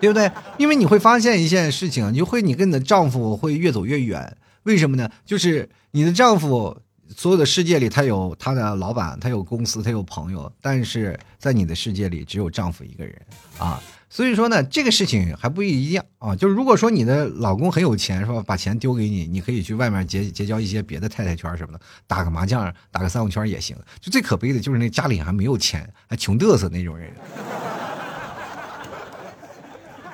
[0.00, 0.30] 对不对？
[0.56, 4.36] 因为你会发现一件事情，你会你跟你的丈夫会越走越远。
[4.64, 5.10] 为什么呢？
[5.24, 6.76] 就是你的丈夫，
[7.16, 13.14] 所有的世界里，他有他的老板，他有公司，他有朋友，但是在你的世界里，只有丈夫一个人
[13.58, 13.80] 啊。
[14.08, 16.36] 所以说呢，这个事情还不一样啊。
[16.36, 18.42] 就是如果说你的老公很有钱，是吧？
[18.46, 23.76] 把钱丢给你，你可以去外面结结交一些别的太太圈什么的，打个麻将，打个三五圈也行。
[24.00, 27.12] 就最可悲的就是那家里还没有钱，还穷嘚瑟那种人。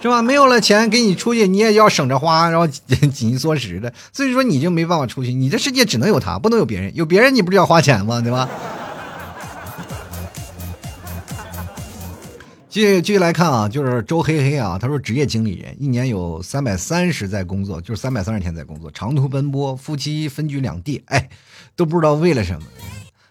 [0.01, 0.23] 是吧？
[0.23, 5.33] 没有了钱给你出去，你也要省着花，然后紧紧缩食的，所以说你就没办法出去。
[5.35, 6.91] 你这世界只能有他，不能有别人。
[6.97, 8.21] 有别人你不是要花钱吗？
[8.21, 8.49] 对吧？
[12.71, 21.29] 继续继续来看啊，就是周黑黑啊，他说职业经理人，一年有三百三十在工作，就是三百三十天在工作，长途奔波，夫妻分居两地，哎，
[21.77, 22.63] 都不知道为了什么。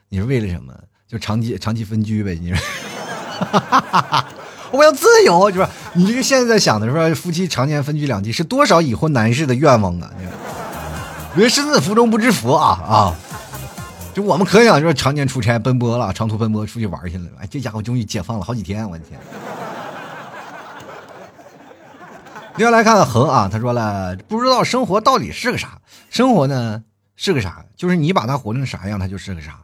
[0.10, 0.74] 你说为了什么？
[1.08, 2.38] 就长期长期分居呗？
[2.40, 2.60] 你说。
[4.72, 5.70] 我要自由，是吧？
[5.94, 10.12] 你这个现在想的是说夫妻常年分居两地是多少已婚男士的愿望啊？
[11.36, 13.16] 人身在福中不知福啊啊！
[14.14, 19.20] 就我们可想说常年出差奔波了，长途奔波出去玩去了，哎，这家伙终于解放了好几天，我的天！
[22.58, 25.80] 接下来看看恒啊，他说了，不知道生活到底是个啥？
[26.10, 26.84] 生活呢
[27.16, 27.64] 是个啥？
[27.78, 29.60] 就是你把它活成啥样，它就是个啥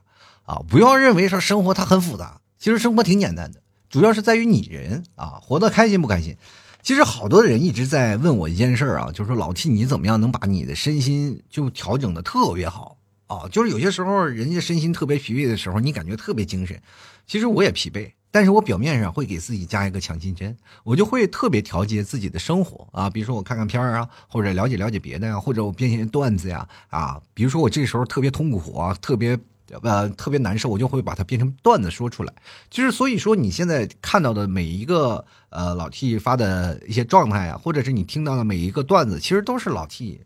[0.46, 0.62] 啊！
[0.70, 3.60] 不要认为说生活它很复杂，其实生活挺简单的。
[3.96, 6.36] 主要是在于你人啊，活得开心不开心？
[6.84, 13.48] 其实好多人一直在问我一件事儿啊，就是说老 T 你怎么样能把你的身心就调整的特别好啊？
[13.50, 16.78] 就是有些时候人家身心特别疲惫的时候，你感觉特别精神。
[17.26, 23.10] 其实我也疲惫，但是我表面上会给自己加一个强心针，我就会特别调节自己的生活啊。
[23.10, 27.22] 比如说我看看片儿啊，或者了解了解别的呀，或者我编些段子呀啊。
[27.34, 29.40] 比如说我这时候特别痛苦啊，特别。
[29.84, 32.34] 呃，特别难受，我就会把它变成段子说出来。
[32.70, 40.22] 就是所以说，你现在看到的每一个呃老 T 发的一些状态啊，或者是你听到的每一个段子，其实都是老 T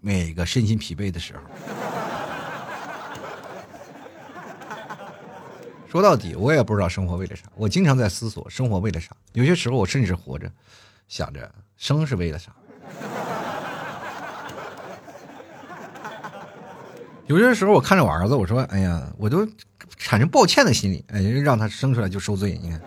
[0.00, 1.40] 每个身心疲惫的时候。
[5.88, 7.44] 说到底，我也不知道生活为了啥。
[7.54, 9.14] 我经常在思索生活为了啥。
[9.32, 10.50] 有些时候，我甚至活着
[11.06, 12.52] 想着生是为了啥。
[17.26, 19.48] 有些时候我看着我儿子，我说：“哎呀，我都
[19.96, 22.80] 产生抱歉的心理，哎，让他生出来就受罪。”你看。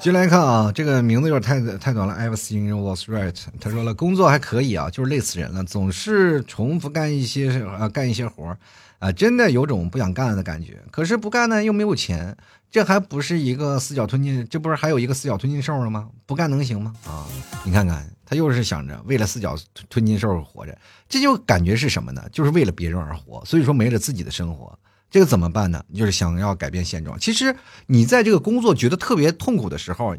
[0.00, 2.14] 进来看啊，这个名字有点太太短了。
[2.14, 3.34] Everything was right。
[3.60, 8.56] 他说了，工作还可以啊，就是累死人了，总是重复干一些啊，干一些活
[8.98, 10.82] 啊，真的有种不想干了的感觉。
[10.90, 12.36] 可是不干呢，又没有钱，
[12.70, 16.08] 这还不是一个四脚吞金，这不是还有一个四脚吞金兽了吗？
[16.26, 16.92] 不干能行吗？
[17.06, 17.26] 啊，
[17.64, 19.56] 你看看，他又是想着为了四脚
[19.88, 20.76] 吞金兽活着，
[21.08, 22.22] 这就感觉是什么呢？
[22.32, 24.78] 就是为了别人而活，所以说没了自己的生活。
[25.10, 25.82] 这个怎么办呢？
[25.94, 27.18] 就是想要改变现状。
[27.18, 30.16] 其实你在这个工作觉得特别痛苦的时候，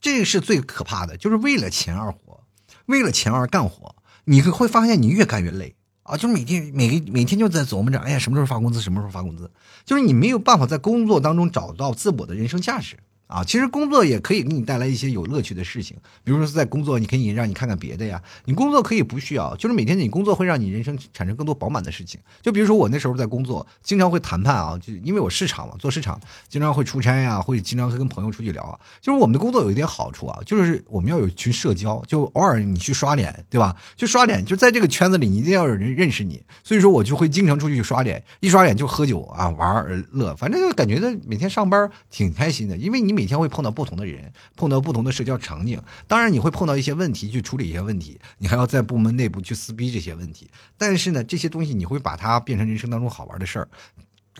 [0.00, 2.44] 这是最可怕的，就是为了钱而活，
[2.86, 5.74] 为了钱而干活，你会发现你越干越累
[6.10, 6.16] 啊！
[6.16, 8.80] 就是每天每每天就在琢磨着，哎呀，什么时候发工资？
[8.80, 9.50] 什么时候发工资？
[9.84, 12.96] 就是你没有办法在工作当中找到自我的人生价值。
[13.30, 18.20] 啊，其实工作也可以给你带来一些有乐趣的事情，比如说在工作，你可以让你看看别的呀。
[18.44, 22.20] 你工作可以不需要，就是每天你工作会让你人生产生更多饱满的事情。
[22.42, 28.78] 就比如说我那时候在工作，经常会谈判啊，就因为我市场嘛，做市场，经常会出差呀，会经常会跟朋友出去聊啊。
[29.00, 33.76] 就是我们的工作有一点好处啊，就是我们要有一群社交，就偶尔你去刷脸，对吧？
[33.96, 36.42] 去刷脸，就在这个圈子里，你一定要有人认识你。
[36.64, 43.90] 所以说我就会经常出去刷脸，一刷脸就喝酒啊，玩乐，反正就感觉到每天上班挺开心的，因为你每每天会碰到不同。
[44.00, 50.50] 的人碰到不同的社交场景，当然你会碰到一些问题去处理一些问题，你还要在部门内部去撕逼这些问题。
[50.78, 53.68] 但是呢，这些东西你会把它变成人生当中好玩的事儿。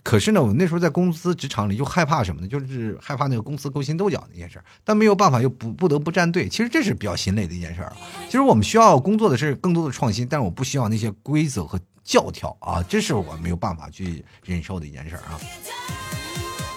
[0.03, 2.49] 可是呢，我那时候在公司职场里就害怕什么呢？
[2.49, 4.65] 就是害怕那个公司勾心斗角那件事儿。
[4.83, 6.49] 但没有办法，又不不得不站队。
[6.49, 7.93] 其实这是比较心累的一件事儿。
[8.25, 15.39] 其实我们需要工作的是更多的创新，但是我不需要那些规则和教条啊，这是我没有办法去忍受的一件事儿啊。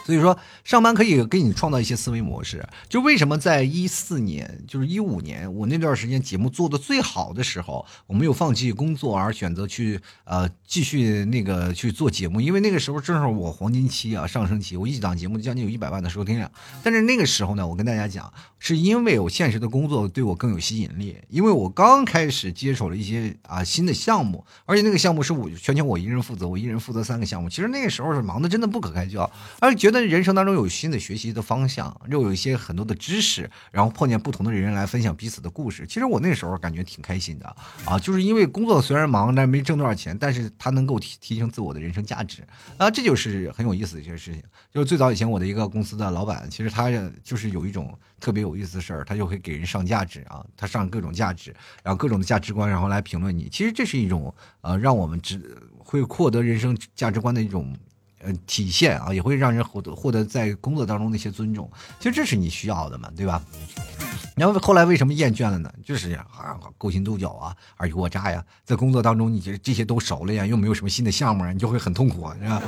[0.04, 2.68] 所以说，上班可以给你创造一些思维模式。
[2.90, 16.52] 就为什么在一四年，就是一五年，我那段时间节目做的最好的时候，我没有放弃工作而选择去呃继续那个去做节目，因为那个时候正好我黄金期啊，上升期，我一档节目将近有一百万的收听量。
[16.84, 27.50] 但是那个时候呢，我跟大家讲，是因为我现实的工作对我更有吸引力，因为我刚开始接手了一些啊新的项目，而且那个项目是我全权我一人负责，我一人负责三个项目。
[27.50, 29.30] 其实那个时候是忙的真的不可开交，
[29.60, 30.04] 而且觉得。
[30.04, 35.88] 人生当中有新的学习的方向，又有一些很多的知识，然后碰见不同的人来分享彼此的故事。
[35.88, 37.46] 其实我那时候感觉挺开心的
[37.86, 42.46] 啊，就是因为工作虽然忙，但没挣多少钱，但是它能够提提升自我的人生价值
[42.78, 44.44] 啊，这就是很有意思的一些事情。
[44.72, 46.90] 就是最早以前我的一个公司的老板，其实他
[47.24, 53.48] 就是有一种特别有意思的事儿，他就会给人上价值啊，他上各种价值，然后各种的价值观，然后来评论你。
[53.50, 57.74] 其实这是一种呃，让我们只会获得人生价值观的一种。
[58.26, 61.70] 呃，体现啊，也会让人获得获得在工作当中的一些尊重。
[62.00, 63.42] 其实这是你需要的嘛，对吧？
[64.36, 65.72] 然后后来为什么厌倦了呢？
[65.86, 72.62] 就是啊，勾心斗角啊，尔虞我诈呀，在工作当中，你觉得这些都熟了呀，又没有什么新的项目，你就会很痛苦，是吧？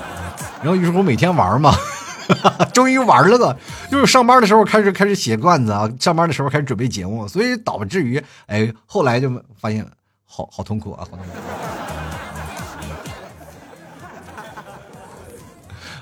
[0.62, 1.74] 然后于是我每天玩嘛，
[2.72, 3.54] 终于玩了个，
[3.90, 9.84] 就是上班的时候开始开始写段子啊，上班的时候开始准备节目，所以导致于哎，后来就发现
[10.24, 11.81] 好好痛苦啊，好痛苦。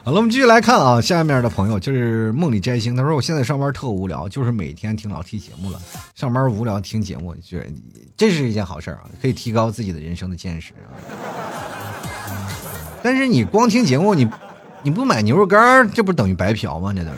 [0.02, 5.78] 好了，我们继续来看啊，下面的朋友就是梦里摘星，他说我现在上班特无聊，就是每天听老 T 节目了。
[6.14, 7.66] 上班无聊听节目，觉得
[8.16, 10.88] 这是一件好事啊，可以提高自己的人生的见识啊。
[13.02, 14.26] 但是你光听节目，你
[14.82, 16.94] 你不买牛肉干，这不等于白嫖吗？
[16.94, 17.16] 这都是。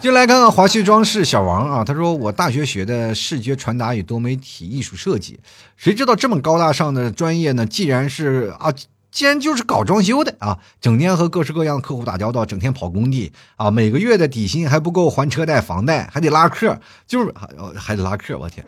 [0.00, 5.38] 就来看看华旭装饰小王啊，他说我大学学的视觉传达与多媒体艺术设计，
[5.76, 7.64] 谁知道这么高大上的专业呢？
[7.64, 8.74] 既然是啊。
[9.12, 18.64] 既然就是搞装修的啊，整天和各式各样的客户打交道，整天跑工地啊，每个月的底薪还不够还车贷、房贷，还得拉客，就是还还得拉客，我天，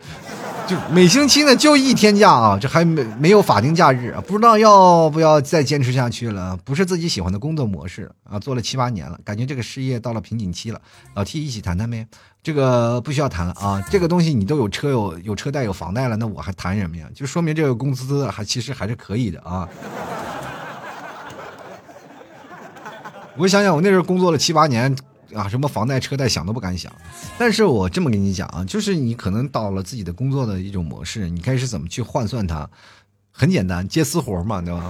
[0.67, 10.79] 就每星期呢就一天假啊，这还没没有法定假日，不知道要不要再坚持下去了，不是自己喜欢的工作模式啊，做了七八年了，感觉这个事业到了瓶颈期了，
[11.15, 12.05] 老 T 一起谈谈呗？
[12.43, 17.07] 这个不需要谈了啊，这个东西你都有车有有车贷有房贷了，那我还谈什么呀？
[17.15, 19.67] 就说明这个工资还其实还是可以的啊。
[23.37, 24.95] 我想想，我那时候工作了七八年
[25.33, 26.91] 啊，什么房贷、车贷想都不敢想。
[27.37, 32.69] 但是我这么跟你讲啊，就是你可能到了自己的工作的一种模式，你开始怎么去换算它？
[33.31, 34.89] 很简单，接私活嘛，对吧？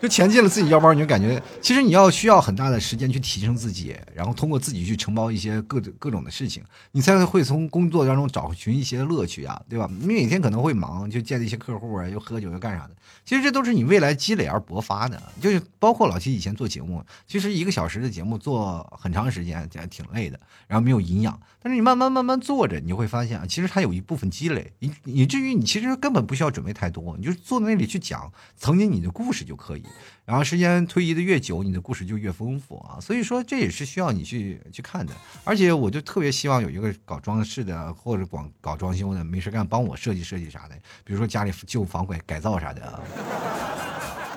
[0.00, 9.88] 就钱进了自己腰包，你就感觉其实你要需要很大的时间去提升自己，然后通过自己去承包一些各各种的事情，你才会从工作当中找寻一些乐趣啊，对吧？
[10.00, 12.90] 你每天可能会忙，就见一些客户啊，又喝酒又干啥的，
[13.26, 15.20] 其实这都是你未来积累而勃发的。
[15.40, 21.38] 就是包括老七以前做节目，其实一个小时的节目做很长时间，挺累的，然后没有营养。
[21.62, 29.84] 但是你慢慢慢慢做着，你会发现啊，其实它有一部分积累，以以至于你其实根本不需要准备太多，你就坐在那里去讲曾经你的故事就可以。
[30.24, 32.98] 然后时间推移的越久，你的故事就越丰富啊。
[33.00, 35.12] 所以说这也是需要你去去看的。
[35.44, 40.74] 而且我就特别希望有一个搞装饰的或者光搞装修的，没事干帮我设计设计啥的，
[41.04, 43.00] 比如说家里旧房改改造啥的啊，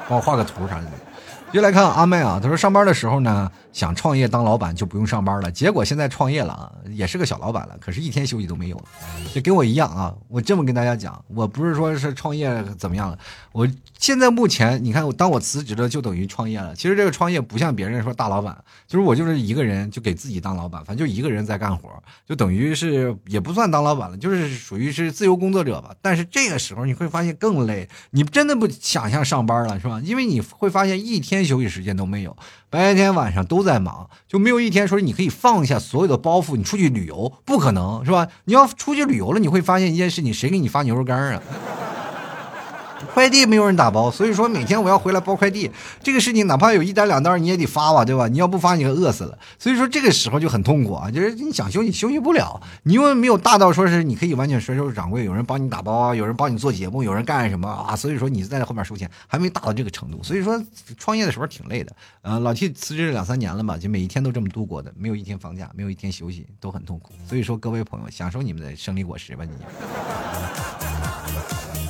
[0.10, 0.92] 帮我画个图啥的。
[1.54, 8.86] 接来看阿妹啊，她说上班的时候呢，想创业当老板就不用上班了，结果现在创业了啊，也是个小老板了，可是一天休息都没有，
[9.36, 10.12] 就跟我一样啊。
[10.30, 13.20] 我这么跟大家讲，我不是说是创业怎么样了，
[13.52, 13.68] 我
[14.00, 16.74] 现在目前你看我，当我辞职了，就等于创业了。
[16.74, 21.88] 其实这个创业不像别人说大老板，就是我就是一个人就给自己当老板，反正就一个人在干活，
[22.28, 25.94] 就等于是也不算当老板了，就是属于是自由工作者吧。
[26.02, 30.02] 但是这个时候你会发现更累，你真的不想象上班了，是吧？
[30.04, 31.43] 因为你会发现一天。
[31.46, 32.36] 休息时间都没有，
[32.70, 38.28] 白天晚上都在忙，就没有一天说你可以放下所有的包袱，你出去旅游，不可能是吧？
[38.46, 41.42] 你要出去旅游了，你会发现一件事情，谁给你发牛肉干啊？
[43.14, 45.70] 快递没有人打包，所以说每天我要回来包快递，
[46.02, 48.28] 这个事情哪怕有一单两单你也得发吧，对吧？
[48.28, 57.96] 你要不发你就饿死了，所以说这个时候就很痛苦啊，就是你想休息休息不了，你又没有大到说是你可以完全甩手掌柜，有人帮你打包啊，有人帮你做节目，有人干什么啊？
[57.96, 60.62] 所以说你在后面收钱还没大到这个程度，所以说
[60.98, 61.96] 创业的时候挺累的。
[62.22, 67.12] 呃，老 T 辞职两三年了嘛，就每一天都这么度过的，没有一天放假，没有一天休息，都很痛苦。
[67.28, 69.52] 所以说各位朋友，享受你们的胜利果实吧，你。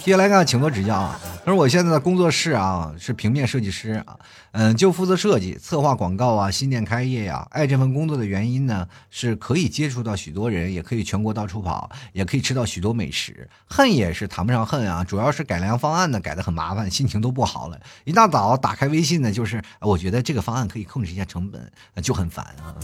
[0.03, 1.17] 接下来看，请多指教啊！
[1.45, 4.19] 他说我现在的工作室啊是平面设计师啊，
[4.51, 7.47] 嗯，就负责设计、策划广告啊，新店开业呀。
[7.51, 13.49] 爱这份工作的原因呢，是可以接触到许多人，也可以全国到处跑，也可以吃到许多美食。
[13.65, 17.79] 恨也是谈不上恨啊，主要是改良方案呢改的很麻烦，心情都不好了。
[18.03, 21.71] 一大早打开微信呢，就是我觉得这个方案可以控制一下成本，
[22.03, 22.75] 就很烦啊。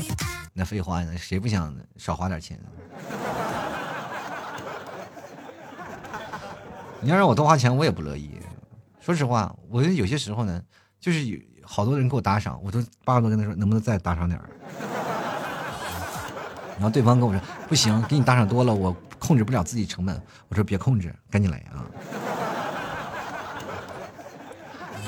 [0.53, 2.57] 那废话呢，谁不想少花点钱？
[7.02, 8.32] 你要让我多花钱，我也不乐意。
[9.00, 10.62] 说实话，我有些时候呢，
[11.00, 14.50] 就是有好多人给我打赏，我都巴不得跟他说，能不能再打赏点儿。
[16.76, 20.22] 然后对方跟我说，不行，给你打赏多了，我控制不了自己成本。
[20.47, 21.88] 我说别控制，赶紧来啊。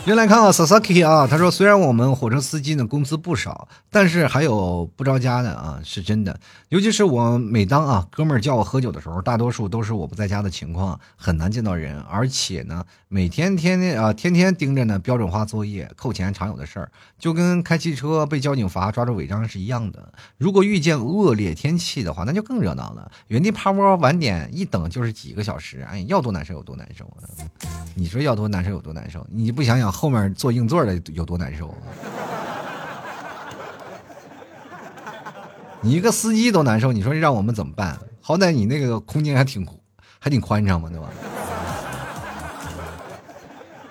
[0.03, 6.37] 先来看啊 Sasaki 啊，他说：“虽然我们火车司机呢工资不少，但是还有不着家的啊，是真的。
[6.67, 11.97] 尤其是我每当啊哥们儿叫我喝酒的时候，大多数都是我不在家的情况，很难见到人。
[12.09, 20.11] 而且呢，每天天天啊天天盯着呢标准化作业，扣钱常有的事儿，就跟开汽车被交警罚抓住违章是一样的。
[20.37, 27.07] 如果遇见恶劣天气的话，那就更热闹了，原地趴窝晚点一等就是几个小时，哎，要多难受有多难受！
[27.95, 29.25] 你说要多难受有多难受？
[29.31, 31.73] 你不想想。”后面坐硬座的有多难受？
[35.81, 37.97] 你一个司机都难受，你说让我们怎么办？
[38.21, 39.67] 好歹你那个空间还挺
[40.19, 41.09] 还挺宽敞嘛，对吧？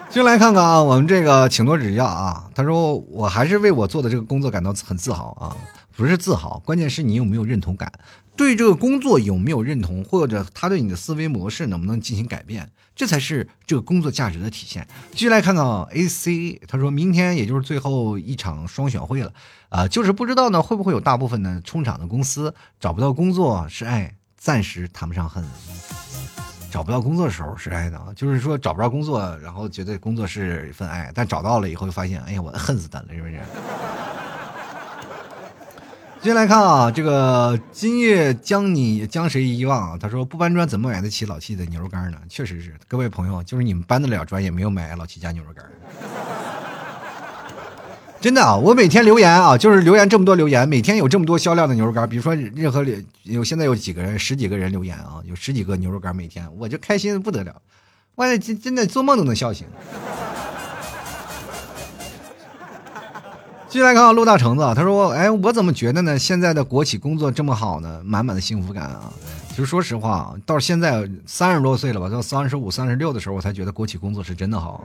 [0.08, 2.48] 进来看看啊，我们这个请多指教啊。
[2.54, 5.56] 他说，我还是为我做的这个工作感到很自豪啊，
[5.96, 7.92] 不是自豪，关键是你有没有认同感。
[8.40, 14.88] 对这个工作有没有认同，或者他对你的思维模式能不能进行改变，这才是这个工作价值的体现。
[15.12, 19.30] 继续来看看 A C，他说明天也就是最后一场双选会了，
[19.68, 25.44] 啊，就是不知道呢会不会有大部分的冲场的公司找不到工作是爱，暂时谈不上恨。
[26.70, 33.38] 找不到工作的时候是爱的，就是说找不着工作，然后觉得工作是一份爱，但找到了以后就发现，哎呀，我恨死他了，是不是？
[36.22, 39.98] 接下来看啊，这个今夜将你将谁遗忘？
[39.98, 42.18] 他说不搬砖怎么买得起老七的牛肉干呢？
[42.28, 45.64] 确实是，各位朋友，就是你们搬得了砖，也没有买老七家牛肉干。
[48.20, 52.06] 真的啊，我每天留言啊，就是留言这么多留言，每天有这么多销量的牛肉干。
[52.06, 52.84] 比如说任何
[53.22, 57.56] 有现在有几个人，十几个人留言啊，有十几个牛肉干每天，我就开心的不得了，
[58.14, 59.66] 我真真的做梦都能笑醒。
[63.70, 66.18] 继续来看啊，陆大橙子，他说：“哎，我怎么觉得呢？
[66.18, 68.00] 现在的国企工作这么好呢？
[68.04, 69.12] 满满的幸福感啊！
[69.50, 74.84] 其实说实话啊，到现在三十多岁了吧，到三十五、三十六的时候，我才觉得国企工作是真的好。”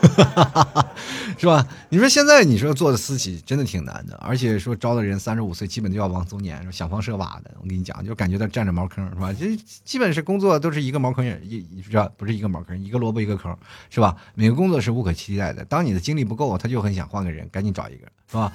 [1.38, 1.66] 是吧？
[1.88, 7.50] 你说现在你说做的私企真的挺难的，而且说招的人三十五岁基本就要往中年，想方设法的。
[7.62, 9.32] 我跟你讲，就感觉到占着茅坑，是吧？
[9.32, 12.10] 这基本是工作都是一个茅坑也一，是吧？
[12.16, 13.56] 不是一个茅坑，一个萝卜一个坑，
[13.88, 14.14] 是吧？
[14.34, 15.64] 每个工作是无可替代的。
[15.64, 18.52] 当你的精力不够，他就很想换个人，赶紧找一个，是吧？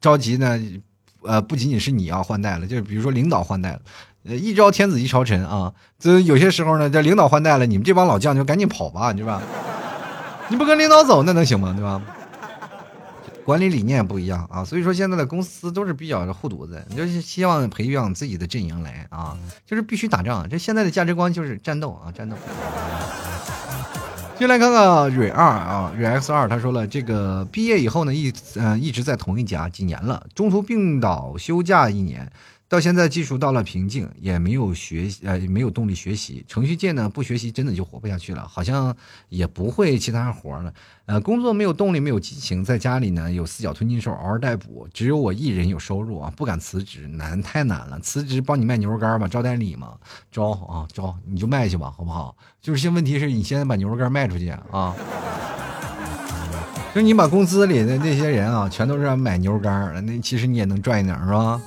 [0.00, 0.60] 着急呢，
[1.22, 3.80] 呃，不仅仅是你要换代了，就是比如说领导换代了，
[4.24, 9.42] 呃，一朝天子一朝臣啊，这有些时候呢，这领导换代了，你们这帮老将就赶紧跑吧，是吧？
[10.48, 11.74] 你不跟领导走，那能行吗？
[11.76, 12.00] 对吧？
[13.44, 20.46] 管理理念不一样啊，所以说现在的公司都是比较护犊子，就是希望培养自己的阵营来啊，就是必须打仗。
[20.48, 22.36] 这现在的价值观就是战斗啊，战斗。
[24.38, 32.30] 进来看看蕊二啊，蕊 X 二，他说了，这个毕业以后呢，一呃一直在同一家几年了，中途病倒休假一年。
[32.68, 38.94] 到现在技术到了瓶颈，也没有学呃没有动力学习程序界呢，不学习真的就活不下去了，好像
[39.30, 40.70] 也不会其他活了。
[41.06, 47.98] 呃，工作没有动力，没有激情，在家里呢有四脚吞金兽嗷嗷待哺，只有我一人有收入啊，不敢辞职，难太难了。
[48.00, 49.94] 辞职帮你卖牛肉干吧，招代理吗？
[50.30, 52.36] 招啊招，你就卖去吧，好不好？
[52.60, 54.94] 就是现问题是你现在把牛肉干卖出去啊，
[56.94, 61.58] 就你把公司里的那些人啊，全都是买牛肉干，那其实你也能赚一点是吧？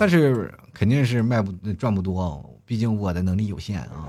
[0.00, 4.08] 但是肯定是卖不赚不多，毕竟我的能力有限啊。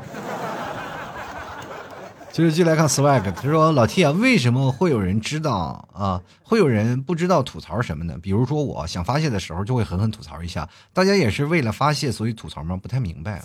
[2.32, 6.22] 就是进来看 swag，他说老 T 啊，为什么会有人知道啊？
[6.44, 8.18] 会有人不知道吐槽什么呢？
[8.22, 10.70] 比如说我想发泄的时候，就会狠狠吐槽一下。
[10.94, 12.80] 大家也是为了发泄，所以吐槽吗？
[12.82, 13.42] 不太明白。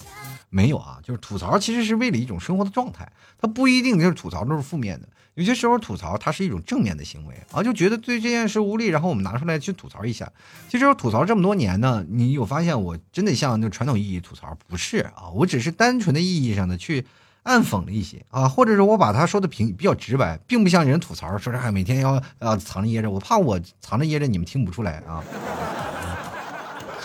[0.49, 5.09] 没有啊，就是吐槽其实是为了一种生活的状态，它不一定就是吐槽都是负面的。
[5.37, 10.31] 有些时候吐槽它是一种正面的行为啊，就觉得对这件事无力，然后我们拿出来去吐槽一下。
[10.69, 15.31] 其实我吐槽这么多年呢，你有发现我真的像那传统意义吐槽不是啊？
[15.35, 17.07] 我只是单纯的意义上的去。
[17.47, 25.23] 暗讽了一些啊，或者是我把他说的平比较直白，并不像人吐槽说是每天要啊藏着掖着，我怕我藏着掖着你们听不出来啊，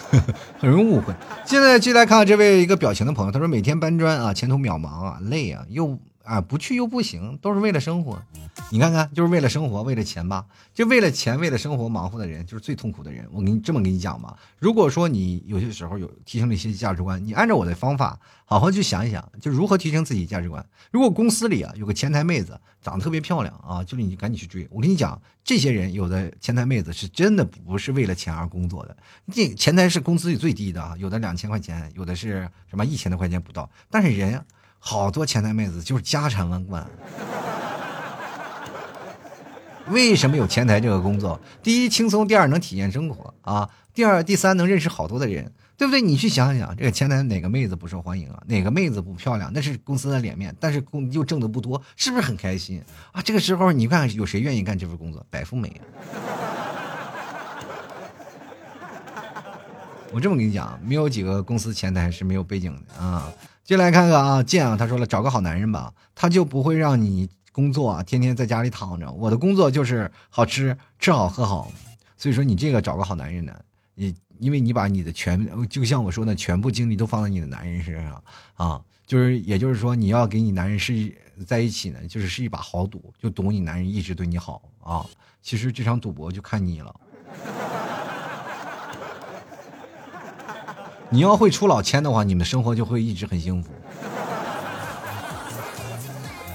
[0.57, 1.13] 很容易误会。
[1.45, 5.99] 现在继续来看这位一个表情的朋友，他说每天搬砖啊，前途渺茫啊，累啊，又。
[6.24, 8.22] 啊，不去又不行，都是为了生活。
[8.69, 10.45] 你看看，就是为了生活，为了钱吧？
[10.74, 13.28] 就为了钱，为了生活忙活的人，就是最痛苦的人。
[13.32, 20.65] 我给你这么跟你讲吧，如果说你有些时候有提升了一些价值观，你按照我的方法，好好去想一想，就如何提升自己价值观。
[20.91, 24.67] 如果公司里啊有个前台妹子长得特别漂亮啊，就是你赶紧去追。
[24.69, 28.95] 我跟你讲，这些人有的前台妹子是真的不是为了钱而工作的。
[29.32, 34.43] 这前台是工资里最低的啊，有的两千块钱，有的是什么一千多块钱不到，但是人。
[34.84, 36.86] 好多前台妹子就是家产万贯。
[39.89, 41.39] 为什么有前台这个工作？
[41.61, 46.01] 第一轻松，第二能体验生活啊，第二第三能认识好多的人，对不对？
[46.01, 48.41] 你去想想，这个前台哪个妹子不受欢迎啊？
[48.47, 49.51] 哪个妹子不漂亮？
[49.53, 53.21] 那是公司的脸面，但是工又挣的不多，是不是很开心啊？
[53.21, 55.23] 这个时候你看有谁愿意干这份工作？
[55.29, 55.84] 白富美啊。
[60.13, 63.32] 我这么跟你讲，没有几个公司前台是没有背景的啊。
[63.64, 69.12] 进来看看啊，建啊，他说了，找个好男人吧，他就不会让你工作啊，天天在家里躺着。
[69.12, 71.72] 我的工作就是好吃，吃好喝好，
[72.18, 73.53] 所以说你这个找个好男人呢，
[73.95, 78.24] 你因为你把你的全，就像我说的，全部精力都放在你的男人身上
[78.55, 81.14] 啊，就是也就是说，你要给你男人是
[81.45, 85.05] 在一起呢，就是是一把好赌，就赌你男人一直对你好啊。
[85.41, 86.95] 其实这场赌博就看你了。
[91.14, 93.70] 你要会出老千的话，你们生活就会一直很幸福。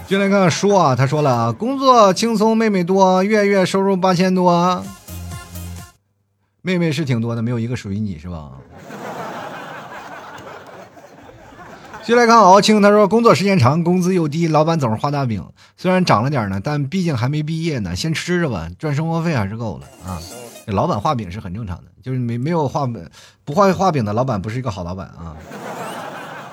[0.08, 4.82] 进来看看书啊，他说了，工作轻松，妹妹多，月月收入八千多，
[6.62, 8.52] 妹妹是挺多的，没有一个属于你是吧？
[12.02, 15.44] 进来看敖青，他说工作时间长，工资又低，老板总是画大饼，
[15.76, 20.18] 虽然涨了点呢，但毕竟还没毕业呢，先吃着吧，赚生活费还是够了啊。
[20.72, 22.86] 老板画饼是很正常的，就是没没有画
[23.44, 25.36] 不画画饼的老板不是一个好老板啊，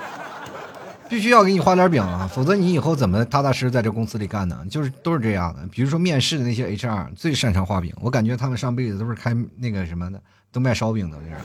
[1.10, 4.66] 必须要给你画点饼啊，否则你以后怎么踏踏实实在这公司里干呢？
[4.70, 5.62] 就是都是这样的。
[5.72, 11.18] 比如说面试的那些 HR 最擅长画饼，我感觉他们上辈子都是开那个什么的，都卖烧饼的。
[11.18, 11.36] 这是。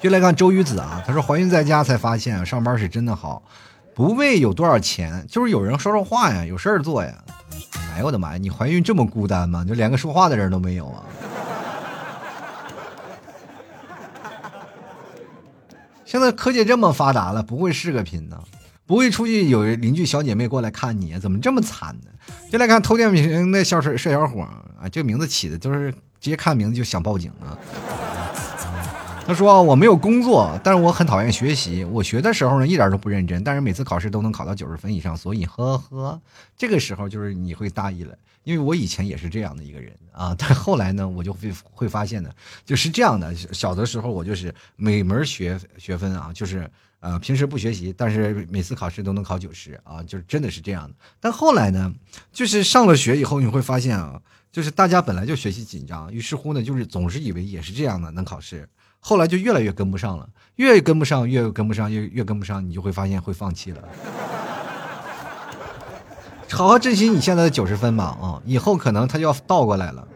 [0.00, 3.40] 就来看周瑜子啊，他说怀孕在家才发现上班是真的好，
[3.94, 7.12] 不为有多少钱，就是有人说说话呀，有事儿做呀。
[7.94, 8.38] 哎呦我的妈呀！
[8.38, 9.62] 你怀孕这么孤单吗？
[9.64, 11.04] 就连个说话的人都没有啊！
[16.06, 18.38] 现在科技这么发达了，不会视个频呢？
[18.86, 21.18] 不会出去有邻居小姐妹过来看你？
[21.18, 22.10] 怎么这么惨呢？
[22.50, 24.40] 就来看偷电瓶那小帅帅小伙
[24.80, 27.58] 啊，这名字起的都是直接看名字就想报警啊！
[29.32, 31.82] 他说：“我没有工作，但是我很讨厌学习。
[31.84, 36.20] 我学的时候呢，一点都不认真，但是每次考试都能考到九十分以上，所以呵呵，
[36.54, 38.14] 这个时候就是你会大意了。
[38.44, 42.30] 因为我以前也是这样的一个人啊，但后来呢，我就会会发现呢，
[42.66, 43.34] 就是这样的。
[43.34, 46.70] 小的时候我就是每门学学分啊，就是
[47.00, 50.94] 呃平时不学习，但是每次考试都能考九十啊，就是真的是这样的。
[51.18, 51.90] 但后来呢，
[52.30, 54.20] 就是上了学以后，你会发现啊，
[54.52, 58.68] 就是大家本来就学习紧张，于是乎呢，就是总是以为也是这样的能考试。”
[59.04, 63.82] 后来就越来越跟不上了，越跟不上，越跟不上，越越跟不上，你就会发现会放弃了。
[66.52, 70.06] 好好珍惜你现在的九十分吧，啊，以后可能他就要倒过来了。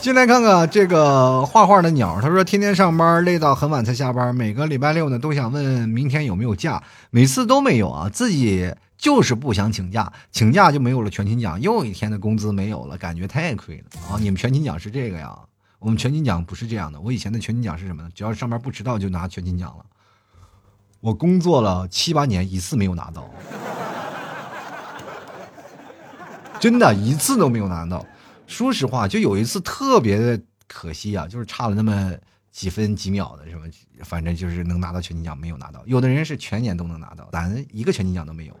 [0.00, 6.80] 进来看看这个画画的鸟，他说天天上班累到很晚才下班，每个礼拜六呢都想问明天有没有假，
[7.10, 14.14] 每次都没有啊，自己就是不想请假，请假就没有了全勤奖，又一天的工资没有了，感觉太亏了啊！
[14.20, 15.36] 你们全勤奖是这个呀？
[15.86, 18.10] 我们全勤奖不是这样的，我以前的全勤奖是什么呢？
[18.12, 19.86] 只要上班不迟到就拿全勤奖了。
[20.98, 23.30] 我工作了七八年，一次没有拿到，
[26.58, 28.04] 真的一次都没有拿到。
[28.48, 32.12] 说实话，就有一次特别的可惜啊，就是差了那么
[32.50, 33.68] 几分几秒的什么，
[34.02, 35.80] 反正就是能拿到全勤奖，没有拿到。
[35.86, 38.58] 有的人是全年都能拿到，咱一个全勤奖都没有。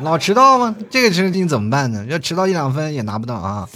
[0.00, 0.76] 老迟到吗？
[0.90, 2.04] 这个事情怎么办呢？
[2.06, 3.68] 要迟到一两分也拿不到啊。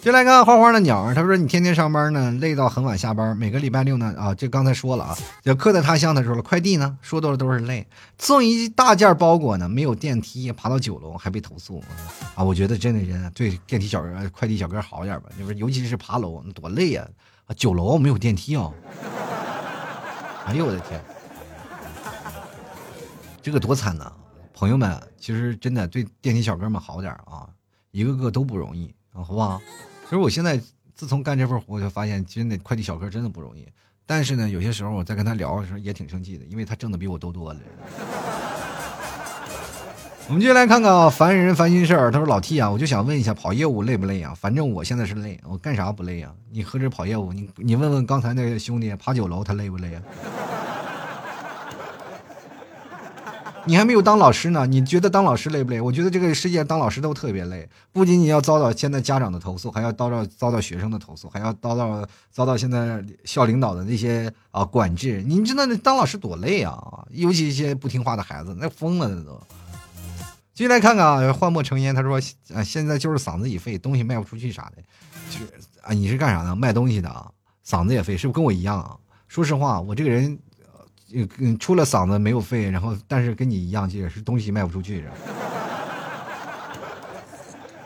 [0.00, 3.36] 就来看花花的鸟，他说你天天上班呢，累到很晚下班。
[3.36, 7.86] 每个礼拜六呢，啊，这刚才说了啊，就客在他乡，他说了，快递呢，说多了都是累。
[8.18, 11.82] 送一大件包裹呢，没有电梯，爬到九楼还被投诉
[12.34, 12.42] 啊！
[12.42, 17.06] 我觉得真的人对电梯小哥、快递小哥好点吧，就是尤其是爬楼，多累呀！
[17.46, 18.70] 啊，九楼没有电梯啊！
[20.46, 21.00] 哎呦我的天，
[23.42, 24.10] 这个多惨呐！
[24.54, 27.48] 朋友们，其实真的对电梯小哥们好点啊，
[27.90, 29.60] 一个个都不容易啊，好不好？
[30.04, 30.60] 其实我现在
[30.94, 33.66] 自从干这份活，我就发现，真的快递小哥真的不容易。
[34.06, 37.60] 但是呢，有些时候我在跟他聊的时候也挺生气的，因为他挣的比我都多了。
[40.28, 42.10] 我们接下来看看啊，烦人烦心事儿。
[42.10, 44.34] 他说：“老 T 啊，我就想问一下，跑业务累不累啊？
[44.34, 46.30] 反正我现在是累，我干啥不累啊？
[46.50, 50.02] 你何止跑业务，你你问问刚才那个兄弟爬九楼，他累不累啊？”
[53.66, 55.78] 你还没有当老师呢，你觉得当老师累不累？
[55.78, 65.22] 我觉得这个世界当老师都特别累，不仅仅要遭到现在家长的投诉，还要遭到遭到学生的投诉，还要遭到遭到现在校领导的那些啊管制。
[65.26, 67.04] 你知道那当老师多累啊？
[67.10, 69.38] 尤其一些不听话的孩子，那疯了那都。
[70.54, 72.18] 进来看看啊，幻墨成烟，他说
[72.54, 74.82] 啊，现在就是嗓子已废，东西卖不出去啥的，
[75.30, 75.52] 就是
[75.82, 76.56] 啊，你是干啥的？
[76.56, 77.30] 卖东西的啊，
[77.66, 78.96] 嗓子也废，是不是跟我一样啊？
[79.28, 80.38] 说实话，我这个人。
[81.12, 85.04] 嗯，除了嗓子没有肺，然后但是跟你一样，也是东西卖不出去，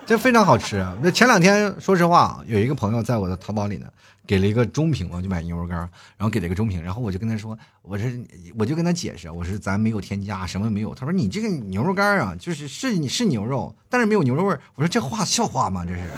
[0.05, 0.85] 这非常好吃。
[1.01, 3.87] 那前两天，说实话，有一个朋友在我的淘宝里呢，
[4.27, 8.21] 给了一个中评，我就买牛肉干，然后给了一个中评，然后我就跟他说，我是
[8.59, 10.93] 我就跟他解释，我说咱没有添加，什么没有。
[10.93, 15.85] 他说你这个牛肉干啊，就是是你是牛肉，但是没有牛肉味我说这话笑话吗？
[15.87, 16.01] 这是，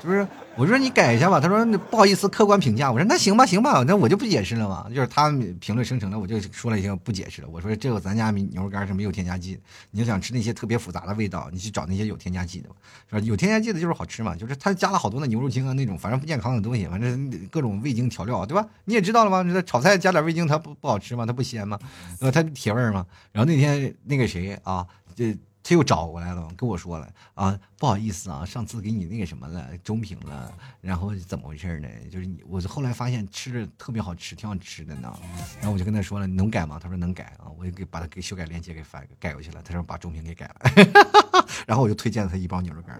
[0.00, 0.26] 是不是？
[0.56, 2.92] 我说你改一下吧，他说不好意思，客观评价。
[2.92, 4.86] 我说那行吧，行吧，那我就不解释了嘛。
[4.94, 7.48] 就是他评论生成了，我就说了一些不解释了。
[7.50, 9.58] 我说这个咱家牛肉干是没有添加剂，
[9.90, 12.68] 你要想吃那些特别复杂的味道，你去找那些有添加剂的，
[13.08, 13.20] 是吧？
[13.20, 18.66] 有添加剂的就是好吃嘛，就是他加了好多的牛肉精啊那种，反正不健康的东西，反正各种味精调料，对吧？
[18.84, 19.42] 你也知道了吗？
[19.42, 21.24] 这炒菜加点味精，它不不好吃吗？
[21.24, 21.78] 它不鲜吗？
[22.20, 23.06] 呃，它铁味儿吗？
[23.32, 25.34] 然后那天那个谁啊，这。
[25.62, 31.88] 他又找过来了，跟我说了啊，不好意思啊，上次给你那个什么了，中评了，然后怎么回事呢？
[32.10, 35.12] 就是你，我后来发现吃着特别好吃，挺好吃的呢。
[35.58, 36.78] 然后我就跟他说了，能改吗？
[36.82, 39.62] 他说能改啊，我就给把他给修改链接给发改过去了。
[39.62, 42.98] 他说把中评给改了， 然后我就推荐了他一包牛肉干。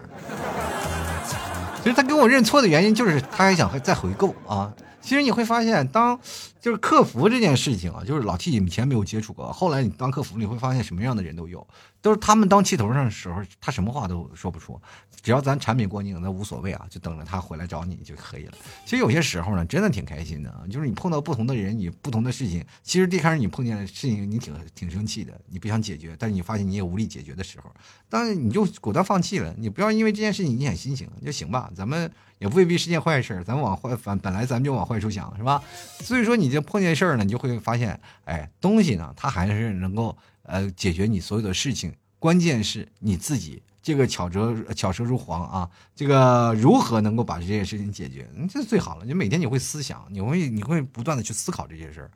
[1.83, 4.71] 其实他跟我认错的原因就是他还想再回购啊。
[5.01, 6.19] 其实你会发现，当
[6.59, 11.65] 就是客服这件事情啊，就是老 T 以前没有接触过，后来你当客服，你会发现什么样的人都有，
[12.01, 14.81] 都是他们当气头上的时候，他什么话都说不出，
[15.21, 18.53] 只要咱产品过硬，那无所谓啊，就等着他回来找你就可以了。
[18.85, 27.71] 其实有些时候呢，真的挺开心的啊，就是你碰到不同的人，你不同的事情，其实一开始你碰见的事情，你挺挺生气的，你不想解决，但是你发现你也无力解决的时候，
[28.09, 32.11] 但是你就果断放弃了，你不要因为这件事情影响心情就行吧，咱们。
[32.41, 35.61] 也未必是件坏事咱们往坏反本来咱们就往坏处想，是吧？
[35.99, 41.93] 所以说，你就碰见事儿呢，你就会发现，哎，东西呢，它还是能够呃解决你所有的事情。
[42.19, 49.05] 关键是你自己这个巧舌巧舌如簧啊，这个如何能够把这件事情解决，这最好了。
[49.05, 52.11] 你每天你会思想，你会你会不断的去思考这些事儿，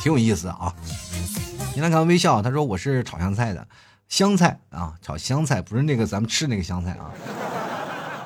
[0.00, 0.74] 挺有意思啊。
[1.76, 3.68] 你来看微笑，他说我是炒香菜的，
[4.08, 7.12] 香菜啊，炒香菜不是那个咱们吃那个香菜啊。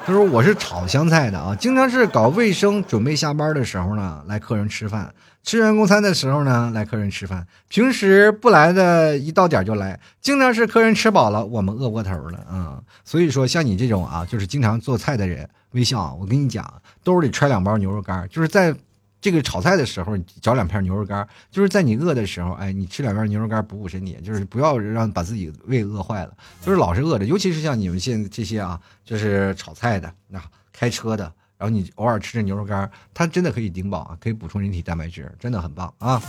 [0.06, 5.06] 他说：“我是炒香菜的啊，经常是搞卫生，准备下班的时候呢，来客人吃饭；
[5.42, 7.46] 吃员工餐的时候呢，来客人吃饭。
[7.68, 9.98] 平时不来的，一到点就来。
[10.20, 12.78] 经常是客人吃饱了，我们饿过头了啊。
[13.02, 18.74] 所以说，像你这种啊，就是经常做菜的人，微笑，我跟你讲，兜里揣两包牛肉干，就是在。”
[19.24, 30.38] 这个炒菜的时候，你嚼两片牛肉干，就是在你饿的时候，哎，你吃两片牛肉干补补身体，就是不要让把自己胃饿坏了，就是老是饿着，尤其是像你们现在这些啊，就是炒菜的、那
[30.74, 31.24] 开车的，
[31.56, 36.22] 然后你偶尔吃这牛肉干，它真的可以顶饱啊，可以补充人体蛋白质，真的很棒啊。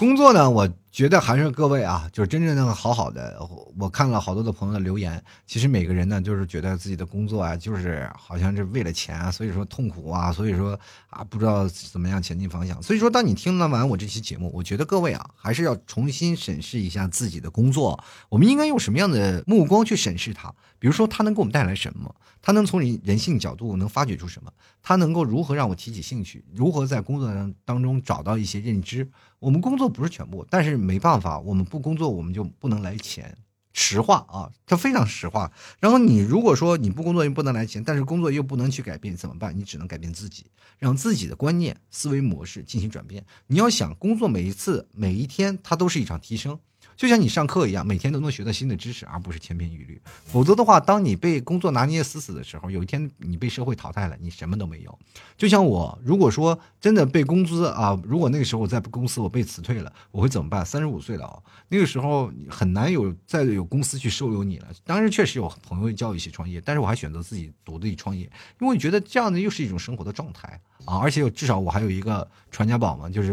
[0.00, 0.68] 工作呢，我。
[0.98, 3.38] 觉得还是各位啊，就是真正的好好的。
[3.78, 10.76] 我看了好多的朋友的留言，其实每个人呢，就是觉得自己的工作啊，就是好像是为了钱啊，所以说痛苦啊，所以说
[11.08, 12.82] 啊，不知道怎么样前进方向。
[12.82, 20.52] 所以说，当你听了完我这期节目，我觉得各位啊，还是要重新审视一下自己的工作，我们应该用什么样的目光去审视它？
[20.78, 22.14] 比如说，它能给我们带来什么？
[22.40, 24.52] 它能从人人性角度能发掘出什么？
[24.80, 26.44] 它能够如何让我提起兴趣？
[26.54, 29.10] 如何在工作当当中找到一些认知？
[29.38, 33.36] 我们工作不是全部，但是没办法，我们不工作，我们就不能来钱。
[33.74, 35.52] 实话啊，它非常实话。
[35.78, 39.56] 然后你如果说你不工作又不能来钱，但是工作又不能去改变，怎么办？
[39.56, 40.46] 你只能改变自己，
[40.78, 43.24] 让自己的观念、思维模式进行转变。
[43.46, 46.58] 你要想工作每一次、每一天，它都是一场提升。
[46.98, 50.02] 就像你上课一样，每天都能学到新的知识，而不是千篇一律。
[50.24, 54.98] 否则的话，当你被工作拿捏死死的时候，有一天你被社会淘汰了，你什么都没有。
[55.36, 60.66] 就像我，如果说真的被工资啊，如果那个时候我在公司我被辞退了，我会怎么办？
[60.66, 61.38] 三十五岁了啊，
[61.68, 64.66] 那个时候很难有再有公司去收留你了。
[64.84, 68.24] 当然，确实有朋友教一起创业，但是我还选择自己独立创业，
[68.60, 73.32] 因为我觉得这样的又是一种生活的状态啊，而且至少我还有一个传家宝嘛，就是。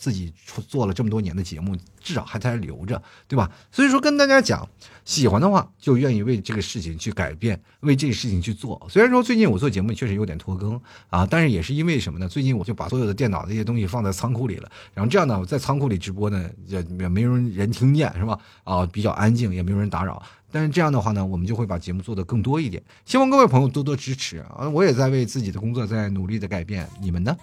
[0.00, 0.32] 自己
[0.66, 3.50] 做了这么多年的节目，至少还在留着，对吧？
[3.70, 4.68] 所以说跟大家讲，
[5.04, 8.80] 喜欢的话就愿意为这个事情去改变，为这个事情去做。
[8.88, 12.28] 虽然说最近我做节目确实有点拖更啊，但是也是因为什么呢？
[12.28, 18.38] 最近我就把所有的电脑这些东西放在仓库里了，然后这样呢，我在仓库里直播呢，也也没有人听见，是吧？
[18.64, 20.22] 啊，比较安静，也没有人打扰。
[20.52, 22.82] 但是这样的话呢，我们就会把节目做得更多一点。
[23.04, 24.68] 希望各位朋友多多支持啊！
[24.68, 27.36] 我也在为自己的工作在努力的改变，你们呢？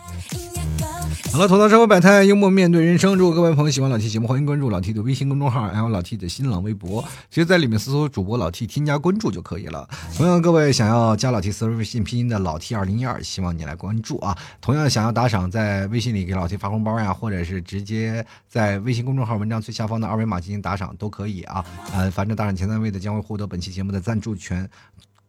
[1.32, 3.16] 好了，吐槽生活百态，幽默面对人生。
[3.16, 9.88] 如果各位朋友喜欢老 T 节目，欢迎关注老 T 的微信公众号，还有老 T 的新浪微博，直接在里面搜索主播老 T，添加关注就可以了。
[10.16, 14.38] 同样，各位想要加老 T 私人微信拼音的老 T 二零一二，希望你来关注啊！
[14.62, 21.66] 同样想要打赏，在微信里给老 T 发红包呀，或者是直接在微信公众号文章最下方的二维码进行打赏都可以啊。
[21.94, 22.98] 呃，反正打赏前三位的。
[22.98, 24.68] 将会获得本期节目的赞助权，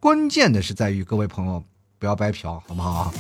[0.01, 1.63] 关键的是在于各位朋友
[1.99, 3.13] 不要白嫖，好不好？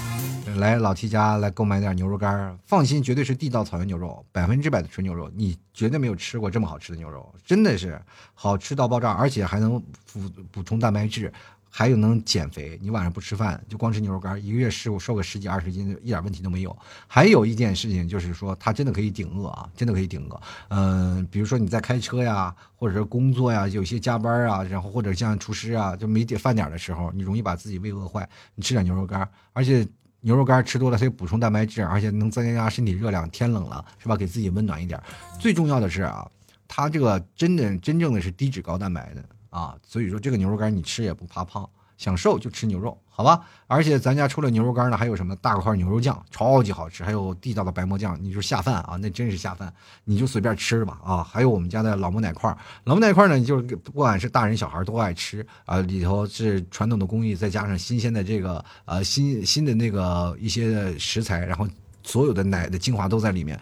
[0.57, 8.01] 来老七家来购买点牛肉干，放心，绝对是地道草原牛肉，百分之百的纯牛肉，你绝对没有吃过这么好吃的牛肉，真的是
[8.35, 9.79] 好吃到爆炸，而且还能
[10.13, 10.21] 补
[10.51, 11.33] 补充蛋白质。
[11.71, 16.77] 还有能减肥，你晚上不吃饭就光吃牛肉干，一个月瘦瘦个十几二十斤，一点问题都没有。
[17.07, 20.41] 还有一件事情就是说，它真的可以顶饿啊，真的可以顶饿。
[20.69, 28.29] 嗯，比如说你在开车呀，或者是工作呀，有些加班啊，然后或者像厨师啊，就没点饭点的时候，你容易把自己胃饿坏。
[28.55, 29.87] 你吃点牛肉干，而且
[30.21, 33.29] 牛肉干吃多了，它有补充蛋白质，而且能增加身体热量。
[33.31, 34.17] 天冷了是吧？
[34.17, 35.01] 给自己温暖一点。
[35.39, 36.29] 最重要的是啊，
[36.67, 39.25] 它这个真的真正的是低脂高蛋白的。
[39.51, 43.45] 啊，所以说这个牛肉干你吃也不怕胖，想瘦就吃牛肉，好吧？
[43.67, 49.73] 而且咱家除了牛肉干呢，还有什么大块牛肉酱，超级好吃，还有地道的白馍酱，你就下饭啊，那真是下饭，
[50.05, 51.25] 你就随便吃吧啊！
[51.25, 61.67] 还有我们家的老母奶块，老母奶块呢，就是不管是大人小孩都爱吃啊，里头是传统的工艺，再加上新鲜的这个呃新新的那个一些食材，然后
[62.05, 63.59] 所有的奶的精华都在里面。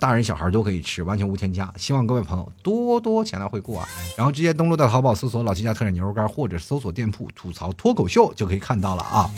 [0.00, 1.72] 大人小孩都可以吃，完全无添加。
[1.76, 3.86] 希望各位朋友多多前来惠顾啊！
[4.16, 9.30] 然后直接登录到淘宝搜索“老七家特产牛肉干”，或者搜索店铺“吐槽脱口秀”就可以看到了啊。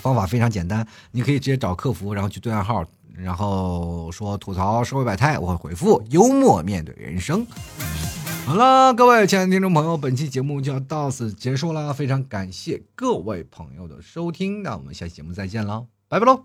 [0.00, 2.82] 方法非常简单，你可以直接找客服，然后去对暗号，
[3.14, 7.46] 然后说“吐槽社会百态”，我会回复“幽默面对人生”。
[8.46, 16.44] 好了，各位亲爱的听众朋友，本期节目就要到此结束了，非常感谢各位朋友的收听，那我们下期节目再见喽，拜拜喽！